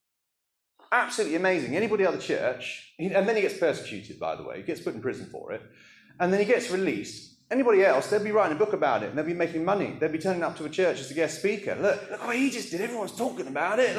Absolutely 0.93 1.37
amazing. 1.37 1.75
Anybody 1.75 2.05
at 2.05 2.13
the 2.13 2.19
church, 2.19 2.93
and 2.99 3.27
then 3.27 3.35
he 3.35 3.43
gets 3.43 3.57
persecuted, 3.57 4.21
by 4.21 4.37
the 4.37 4.43
way. 4.43 4.59
He 4.59 4.63
gets 4.63 4.81
put 4.81 4.95
in 4.95 5.01
prison 5.01 5.27
for 5.33 5.53
it. 5.53 5.63
And 6.21 6.31
then 6.31 6.39
he 6.39 6.47
gets 6.47 6.71
released. 6.71 7.42
Anybody 7.53 7.85
else, 7.85 8.07
they'd 8.09 8.25
be 8.25 8.33
writing 8.33 8.57
a 8.57 8.59
book 8.59 8.73
about 8.73 9.03
it, 9.03 9.11
and 9.11 9.19
they'd 9.19 9.27
be 9.27 9.35
making 9.35 9.63
money. 9.63 9.95
They'd 10.01 10.11
be 10.11 10.19
turning 10.19 10.43
up 10.43 10.57
to 10.57 10.65
a 10.65 10.71
church 10.71 11.01
as 11.01 11.11
a 11.11 11.15
guest 11.15 11.41
speaker. 11.41 11.77
Look, 11.79 12.11
look 12.11 12.27
what 12.27 12.35
he 12.35 12.49
just 12.49 12.71
did. 12.71 12.81
Everyone's 12.81 13.15
talking 13.15 13.47
about 13.47 13.79
it. 13.79 13.95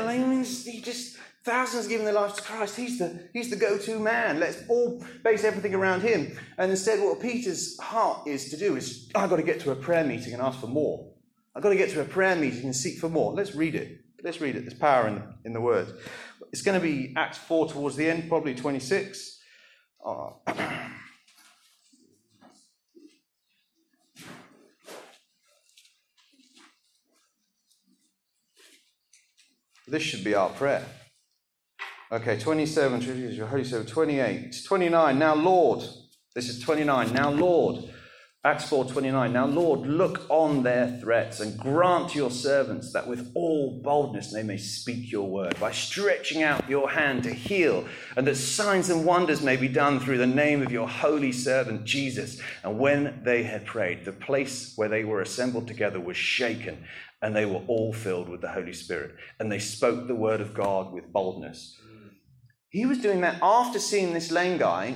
He 0.65 0.81
just 0.81 1.17
thousands 1.43 1.87
giving 1.87 2.05
their 2.05 2.15
lives 2.15 2.33
to 2.33 2.41
Christ. 2.41 2.75
He's 2.75 2.97
the 2.97 3.29
he's 3.31 3.51
the 3.51 3.55
go-to 3.55 3.99
man. 3.99 4.39
Let's 4.39 4.57
all 4.69 5.05
base 5.23 5.43
everything 5.43 5.75
around 5.75 6.01
him. 6.01 6.35
And 6.57 6.71
instead, 6.71 6.99
what 6.99 7.21
Peter's 7.21 7.79
heart 7.79 8.27
is 8.27 8.49
to 8.49 8.57
do 8.57 8.75
is, 8.75 9.11
I've 9.13 9.29
got 9.29 9.35
to 9.35 9.43
get 9.43 9.59
to 9.61 9.71
a 9.71 9.75
prayer 9.75 10.03
meeting 10.03 10.33
and 10.33 10.41
ask 10.41 10.59
for 10.59 10.65
more. 10.65 11.11
I've 11.55 11.61
got 11.61 11.69
to 11.69 11.75
get 11.75 11.91
to 11.91 12.01
a 12.01 12.05
prayer 12.05 12.35
meeting 12.35 12.63
and 12.63 12.75
seek 12.75 12.97
for 12.97 13.07
more. 13.07 13.33
Let's 13.33 13.53
read 13.53 13.75
it. 13.75 13.99
Let's 14.23 14.41
read 14.41 14.55
it. 14.55 14.61
There's 14.61 14.73
power 14.73 15.07
in, 15.07 15.21
in 15.45 15.53
the 15.53 15.61
word. 15.61 15.93
It's 16.51 16.63
going 16.63 16.79
to 16.79 16.83
be 16.83 17.13
Acts 17.15 17.37
4 17.37 17.69
towards 17.69 17.97
the 17.97 18.09
end, 18.09 18.29
probably 18.29 18.55
26. 18.55 19.39
Oh. 20.03 20.37
This 29.87 30.03
should 30.03 30.23
be 30.23 30.35
our 30.35 30.49
prayer. 30.49 30.85
Okay, 32.11 32.39
27, 32.39 33.01
Holy 33.47 33.63
Spirit, 33.63 33.87
28, 33.87 34.63
29. 34.65 35.19
Now, 35.19 35.35
Lord, 35.35 35.83
this 36.35 36.47
is 36.47 36.59
29. 36.59 37.11
Now, 37.11 37.31
Lord, 37.31 37.83
Acts 38.45 38.69
4:29 38.69 39.31
Now 39.31 39.45
Lord 39.45 39.87
look 39.87 40.25
on 40.27 40.63
their 40.63 40.99
threats 40.99 41.39
and 41.39 41.57
grant 41.57 42.13
your 42.13 42.29
servants 42.29 42.91
that 42.91 43.07
with 43.07 43.31
all 43.35 43.79
boldness 43.81 44.33
they 44.33 44.43
may 44.43 44.57
speak 44.57 45.09
your 45.09 45.29
word 45.29 45.57
by 45.61 45.71
stretching 45.71 46.43
out 46.43 46.69
your 46.69 46.89
hand 46.89 47.23
to 47.23 47.33
heal 47.33 47.87
and 48.17 48.27
that 48.27 48.35
signs 48.35 48.89
and 48.89 49.05
wonders 49.05 49.41
may 49.41 49.55
be 49.55 49.69
done 49.69 49.97
through 49.97 50.17
the 50.17 50.27
name 50.27 50.61
of 50.61 50.73
your 50.73 50.89
holy 50.89 51.31
servant 51.31 51.85
Jesus 51.85 52.41
and 52.65 52.77
when 52.77 53.21
they 53.23 53.43
had 53.43 53.65
prayed 53.65 54.03
the 54.03 54.11
place 54.11 54.73
where 54.75 54.89
they 54.89 55.05
were 55.05 55.21
assembled 55.21 55.65
together 55.65 56.01
was 56.01 56.17
shaken 56.17 56.83
and 57.23 57.35
they 57.35 57.45
were 57.45 57.61
all 57.67 57.91
filled 57.91 58.29
with 58.29 58.41
the 58.41 58.51
Holy 58.51 58.73
Spirit 58.73 59.15
and 59.39 59.51
they 59.51 59.59
spoke 59.59 60.07
the 60.07 60.15
word 60.15 60.41
of 60.41 60.53
God 60.53 60.93
with 60.93 61.11
boldness 61.11 61.75
He 62.69 62.85
was 62.85 62.99
doing 62.99 63.21
that 63.21 63.39
after 63.41 63.79
seeing 63.79 64.13
this 64.13 64.31
lame 64.31 64.59
guy 64.59 64.95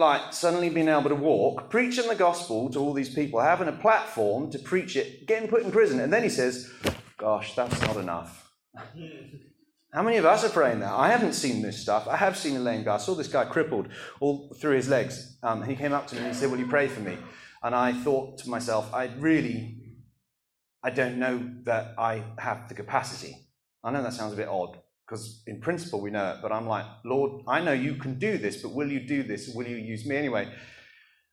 like 0.00 0.32
suddenly 0.32 0.70
being 0.70 0.88
able 0.88 1.10
to 1.10 1.14
walk, 1.14 1.70
preaching 1.70 2.08
the 2.08 2.14
gospel 2.16 2.70
to 2.70 2.78
all 2.80 2.92
these 2.92 3.14
people, 3.14 3.40
having 3.40 3.68
a 3.68 3.72
platform 3.72 4.50
to 4.50 4.58
preach 4.58 4.96
it, 4.96 5.26
getting 5.26 5.48
put 5.48 5.62
in 5.62 5.70
prison. 5.70 6.00
And 6.00 6.12
then 6.12 6.22
he 6.22 6.28
says, 6.28 6.72
Gosh, 7.18 7.54
that's 7.54 7.80
not 7.82 7.96
enough. 7.96 8.50
How 9.92 10.02
many 10.02 10.16
of 10.16 10.24
us 10.24 10.44
are 10.44 10.48
praying 10.48 10.80
that? 10.80 10.92
I 10.92 11.08
haven't 11.08 11.34
seen 11.34 11.62
this 11.62 11.82
stuff. 11.82 12.08
I 12.08 12.16
have 12.16 12.36
seen 12.36 12.56
a 12.56 12.60
lame 12.60 12.84
guy. 12.84 12.94
I 12.94 12.98
saw 12.98 13.14
this 13.14 13.28
guy 13.28 13.44
crippled 13.44 13.88
all 14.20 14.54
through 14.58 14.76
his 14.76 14.88
legs. 14.88 15.36
Um, 15.42 15.64
he 15.64 15.76
came 15.76 15.92
up 15.92 16.06
to 16.08 16.14
me 16.14 16.22
and 16.22 16.32
he 16.32 16.34
said, 16.34 16.50
Will 16.50 16.58
you 16.58 16.68
pray 16.68 16.88
for 16.88 17.00
me? 17.00 17.18
And 17.62 17.74
I 17.74 17.92
thought 17.92 18.38
to 18.38 18.48
myself, 18.48 18.92
I 18.94 19.10
really, 19.18 19.79
I 20.82 20.90
don't 20.90 21.18
know 21.18 21.50
that 21.64 21.94
I 21.98 22.24
have 22.38 22.68
the 22.68 22.74
capacity. 22.74 23.36
I 23.84 23.90
know 23.90 24.02
that 24.02 24.14
sounds 24.14 24.32
a 24.32 24.36
bit 24.36 24.48
odd, 24.48 24.78
because 25.06 25.42
in 25.46 25.60
principle 25.60 26.00
we 26.00 26.10
know 26.10 26.32
it, 26.32 26.38
but 26.42 26.52
I'm 26.52 26.66
like, 26.66 26.86
Lord, 27.04 27.42
I 27.46 27.60
know 27.60 27.72
you 27.72 27.94
can 27.96 28.18
do 28.18 28.38
this, 28.38 28.62
but 28.62 28.72
will 28.74 28.90
you 28.90 29.00
do 29.00 29.22
this? 29.22 29.48
Will 29.54 29.66
you 29.66 29.76
use 29.76 30.06
me 30.06 30.16
anyway? 30.16 30.52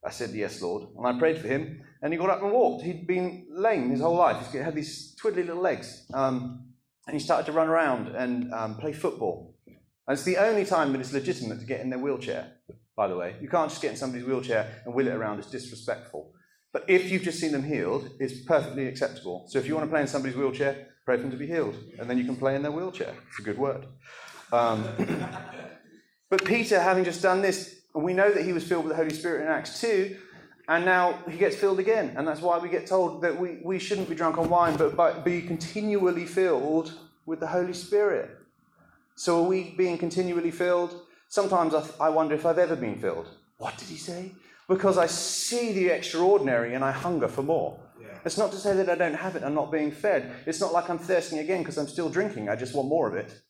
I 0.05 0.11
said, 0.11 0.31
Yes, 0.31 0.61
Lord. 0.61 0.83
And 0.97 1.07
I 1.07 1.19
prayed 1.19 1.39
for 1.39 1.47
him, 1.47 1.81
and 2.01 2.13
he 2.13 2.19
got 2.19 2.29
up 2.29 2.41
and 2.41 2.51
walked. 2.51 2.83
He'd 2.83 3.07
been 3.07 3.47
lame 3.49 3.89
his 3.89 4.01
whole 4.01 4.15
life. 4.15 4.51
He 4.51 4.57
had 4.57 4.75
these 4.75 5.15
twiddly 5.21 5.45
little 5.45 5.61
legs. 5.61 6.05
Um, 6.13 6.67
and 7.07 7.13
he 7.13 7.19
started 7.19 7.45
to 7.45 7.51
run 7.53 7.69
around 7.69 8.09
and 8.09 8.53
um, 8.53 8.75
play 8.77 8.93
football. 8.93 9.55
And 9.65 10.13
it's 10.15 10.23
the 10.23 10.37
only 10.37 10.65
time 10.65 10.91
that 10.91 11.01
it's 11.01 11.13
legitimate 11.13 11.59
to 11.59 11.65
get 11.65 11.81
in 11.81 11.89
their 11.89 11.99
wheelchair, 11.99 12.53
by 12.95 13.07
the 13.07 13.15
way. 13.15 13.35
You 13.41 13.49
can't 13.49 13.69
just 13.69 13.81
get 13.81 13.91
in 13.91 13.97
somebody's 13.97 14.25
wheelchair 14.25 14.81
and 14.85 14.93
wheel 14.93 15.07
it 15.07 15.13
around, 15.13 15.39
it's 15.39 15.49
disrespectful. 15.49 16.33
But 16.73 16.85
if 16.87 17.09
you've 17.09 17.23
just 17.23 17.39
seen 17.39 17.51
them 17.51 17.63
healed, 17.63 18.09
it's 18.19 18.41
perfectly 18.41 18.87
acceptable. 18.87 19.45
So 19.47 19.57
if 19.59 19.67
you 19.67 19.75
want 19.75 19.87
to 19.87 19.91
play 19.91 20.01
in 20.01 20.07
somebody's 20.07 20.37
wheelchair, 20.37 20.87
Pray 21.07 21.15
for 21.15 21.21
them 21.21 21.31
to 21.31 21.37
be 21.37 21.47
healed. 21.47 21.73
And 21.99 22.09
then 22.09 22.17
you 22.17 22.25
can 22.25 22.35
play 22.35 22.53
in 22.53 22.63
their 22.63 22.71
wheelchair. 22.73 23.13
It's 23.29 23.39
a 23.39 23.41
good 23.41 23.57
word. 23.57 23.85
Um, 24.51 24.85
but 26.29 26.43
Peter, 26.43 26.81
having 26.81 27.05
just 27.05 27.21
done 27.21 27.41
this, 27.41 27.79
we 27.95 28.13
know 28.13 28.29
that 28.29 28.43
he 28.43 28.51
was 28.51 28.67
filled 28.67 28.83
with 28.83 28.91
the 28.91 28.97
Holy 28.97 29.13
Spirit 29.13 29.43
in 29.43 29.47
Acts 29.47 29.79
2, 29.79 30.17
and 30.67 30.83
now 30.83 31.17
he 31.29 31.37
gets 31.37 31.55
filled 31.55 31.79
again. 31.79 32.13
And 32.17 32.27
that's 32.27 32.41
why 32.41 32.57
we 32.57 32.67
get 32.67 32.87
told 32.87 33.21
that 33.21 33.39
we, 33.39 33.59
we 33.63 33.79
shouldn't 33.79 34.09
be 34.09 34.15
drunk 34.15 34.37
on 34.37 34.49
wine, 34.49 34.75
but, 34.75 34.97
but 34.97 35.23
be 35.23 35.41
continually 35.41 36.25
filled 36.25 36.91
with 37.25 37.39
the 37.39 37.47
Holy 37.47 37.71
Spirit. 37.71 38.29
So 39.15 39.45
are 39.45 39.47
we 39.47 39.75
being 39.77 39.97
continually 39.97 40.51
filled? 40.51 41.03
Sometimes 41.29 41.73
I, 41.73 41.85
I 42.01 42.09
wonder 42.09 42.35
if 42.35 42.45
I've 42.45 42.59
ever 42.59 42.75
been 42.75 42.99
filled. 42.99 43.29
What 43.59 43.77
did 43.77 43.87
he 43.87 43.95
say? 43.95 44.33
Because 44.67 44.97
I 44.97 45.07
see 45.07 45.71
the 45.71 45.87
extraordinary 45.87 46.73
and 46.73 46.83
I 46.83 46.91
hunger 46.91 47.27
for 47.27 47.43
more. 47.43 47.79
It's 48.25 48.37
not 48.37 48.51
to 48.51 48.57
say 48.57 48.75
that 48.75 48.89
I 48.89 48.95
don't 48.95 49.13
have 49.13 49.37
it, 49.37 49.43
I'm 49.43 49.53
not 49.53 49.71
being 49.71 49.91
fed. 49.91 50.31
It's 50.45 50.59
not 50.59 50.73
like 50.73 50.89
I'm 50.89 50.99
thirsting 50.99 51.39
again 51.39 51.59
because 51.59 51.77
I'm 51.77 51.87
still 51.87 52.09
drinking. 52.09 52.49
I 52.49 52.57
just 52.57 52.75
want 52.75 52.89
more 52.89 53.07
of 53.07 53.15
it. 53.15 53.41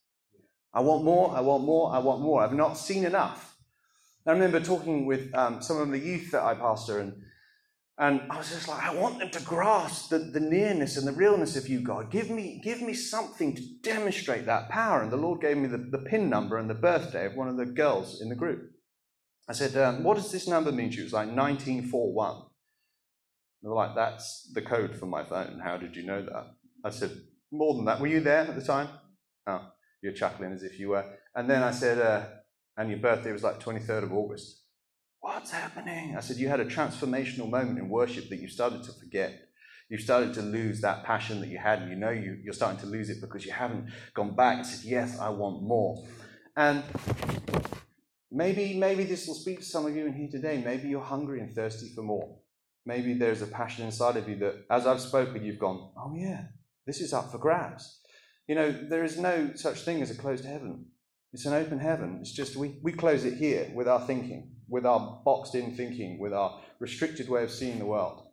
I 0.74 0.82
want 0.82 1.04
more, 1.04 1.36
I 1.36 1.42
want 1.42 1.64
more, 1.64 1.92
I 1.92 1.98
want 1.98 2.22
more. 2.22 2.44
I've 2.44 2.54
not 2.54 2.78
seen 2.78 3.04
enough. 3.04 3.58
I 4.28 4.32
remember 4.32 4.60
talking 4.60 5.08
with 5.08 5.34
um, 5.34 5.64
some 5.64 5.78
of 5.78 5.90
the 5.90 5.98
youth 5.98 6.32
that 6.32 6.44
I 6.44 6.54
pastor, 6.54 7.00
and, 7.00 7.14
and 7.98 8.22
I 8.30 8.38
was 8.38 8.50
just 8.50 8.68
like, 8.68 8.84
I 8.84 8.94
want 8.94 9.18
them 9.18 9.32
to 9.32 9.42
grasp 9.42 10.10
the, 10.10 10.20
the 10.20 10.40
nearness 10.40 10.98
and 10.98 11.08
the 11.08 11.14
realness 11.14 11.56
of 11.56 11.68
you, 11.68 11.80
God. 11.80 12.12
Give 12.12 12.30
me, 12.30 12.62
give 12.64 12.82
me 12.82 12.94
something 12.94 13.56
to 13.56 13.62
demonstrate 13.82 14.46
that 14.46 14.70
power. 14.70 15.02
And 15.02 15.12
the 15.12 15.18
Lord 15.18 15.42
gave 15.42 15.58
me 15.58 15.68
the, 15.68 15.78
the 15.78 15.98
pin 15.98 16.30
number 16.30 16.58
and 16.58 16.70
the 16.70 16.76
birthday 16.76 17.26
of 17.26 17.36
one 17.36 17.48
of 17.48 17.58
the 17.58 17.66
girls 17.66 18.22
in 18.22 18.30
the 18.30 18.36
group. 18.36 18.70
I 19.50 19.54
said, 19.54 19.76
um, 19.78 20.04
What 20.04 20.18
does 20.18 20.32
this 20.32 20.48
number 20.48 20.72
mean? 20.72 20.92
She 20.92 21.04
was 21.04 21.14
like 21.14 21.28
1941. 21.28 22.44
They 23.62 23.70
were 23.70 23.76
like, 23.76 23.96
that's 23.96 24.52
the 24.54 24.62
code 24.62 24.96
for 24.96 25.08
my 25.08 25.24
phone. 25.24 25.60
How 25.64 25.78
did 25.78 25.96
you 25.96 26.04
know 26.04 26.22
that? 26.22 26.48
I 26.84 26.90
said, 26.90 27.12
more 27.52 27.74
than 27.76 27.86
that. 27.86 28.00
Were 28.00 28.08
you 28.08 28.20
there 28.20 28.42
at 28.42 28.56
the 28.56 28.64
time? 28.64 28.90
Oh, 29.48 29.62
you're 30.02 30.14
chuckling 30.14 30.52
as 30.52 30.64
if 30.64 30.80
you 30.80 30.90
were. 30.90 31.06
And 31.36 31.50
then 31.50 31.64
I 31.64 31.72
said, 31.72 32.00
uh, 32.00 32.26
and 32.78 32.90
your 32.90 33.00
birthday 33.00 33.32
was 33.32 33.44
like 33.44 33.60
23rd 33.60 34.04
of 34.04 34.14
August. 34.14 34.64
What's 35.20 35.52
happening? 35.52 36.16
I 36.16 36.22
said, 36.22 36.38
you 36.38 36.48
had 36.48 36.60
a 36.60 36.66
transformational 36.66 37.50
moment 37.50 37.80
in 37.80 37.90
worship 37.90 38.30
that 38.30 38.40
you 38.40 38.48
started 38.48 38.84
to 38.84 38.92
forget. 38.94 39.34
You 39.90 39.98
started 39.98 40.34
to 40.36 40.42
lose 40.42 40.82
that 40.82 41.04
passion 41.06 41.40
that 41.40 41.48
you 41.48 41.58
had, 41.58 41.80
and 41.80 41.90
you 41.90 41.96
know 41.96 42.10
you, 42.10 42.38
you're 42.44 42.54
starting 42.54 42.80
to 42.82 42.86
lose 42.86 43.10
it 43.10 43.22
because 43.22 43.46
you 43.46 43.54
haven't 43.54 43.90
gone 44.14 44.36
back 44.36 44.58
and 44.58 44.66
said, 44.66 44.86
Yes, 44.86 45.18
I 45.18 45.30
want 45.30 45.64
more. 45.64 46.06
And 46.58 46.84
maybe, 48.32 48.78
maybe 48.78 49.04
this 49.04 49.28
will 49.28 49.36
speak 49.36 49.60
to 49.60 49.66
some 49.66 49.86
of 49.86 49.96
you 49.96 50.06
in 50.06 50.14
here 50.14 50.30
today. 50.30 50.62
Maybe 50.64 50.88
you're 50.88 51.02
hungry 51.02 51.40
and 51.42 51.54
thirsty 51.54 51.90
for 51.96 52.02
more. 52.02 52.38
Maybe 52.86 53.14
there's 53.14 53.42
a 53.42 53.48
passion 53.48 53.86
inside 53.86 54.16
of 54.18 54.30
you 54.30 54.38
that, 54.38 54.66
as 54.72 54.88
I've 54.88 55.02
spoken, 55.02 55.44
you've 55.44 55.60
gone, 55.60 55.92
oh, 55.98 56.14
yeah, 56.16 56.46
this 56.86 57.02
is 57.02 57.14
up 57.14 57.32
for 57.32 57.38
grabs. 57.38 58.00
You 58.48 58.56
know, 58.56 58.72
there 58.72 59.04
is 59.04 59.18
no 59.18 59.52
such 59.56 59.82
thing 59.82 60.02
as 60.02 60.10
a 60.10 60.16
closed 60.16 60.46
heaven. 60.46 60.86
It's 61.34 61.46
an 61.46 61.54
open 61.54 61.80
heaven. 61.80 62.20
It's 62.22 62.32
just 62.32 62.56
we, 62.56 62.80
we 62.82 62.94
close 62.94 63.26
it 63.26 63.34
here 63.34 63.70
with 63.76 63.88
our 63.88 64.00
thinking, 64.00 64.52
with 64.70 64.86
our 64.86 65.22
boxed 65.26 65.56
in 65.56 65.76
thinking, 65.76 66.18
with 66.20 66.34
our 66.34 66.62
restricted 66.80 67.28
way 67.28 67.44
of 67.44 67.52
seeing 67.52 67.80
the 67.80 67.86
world. 67.86 68.27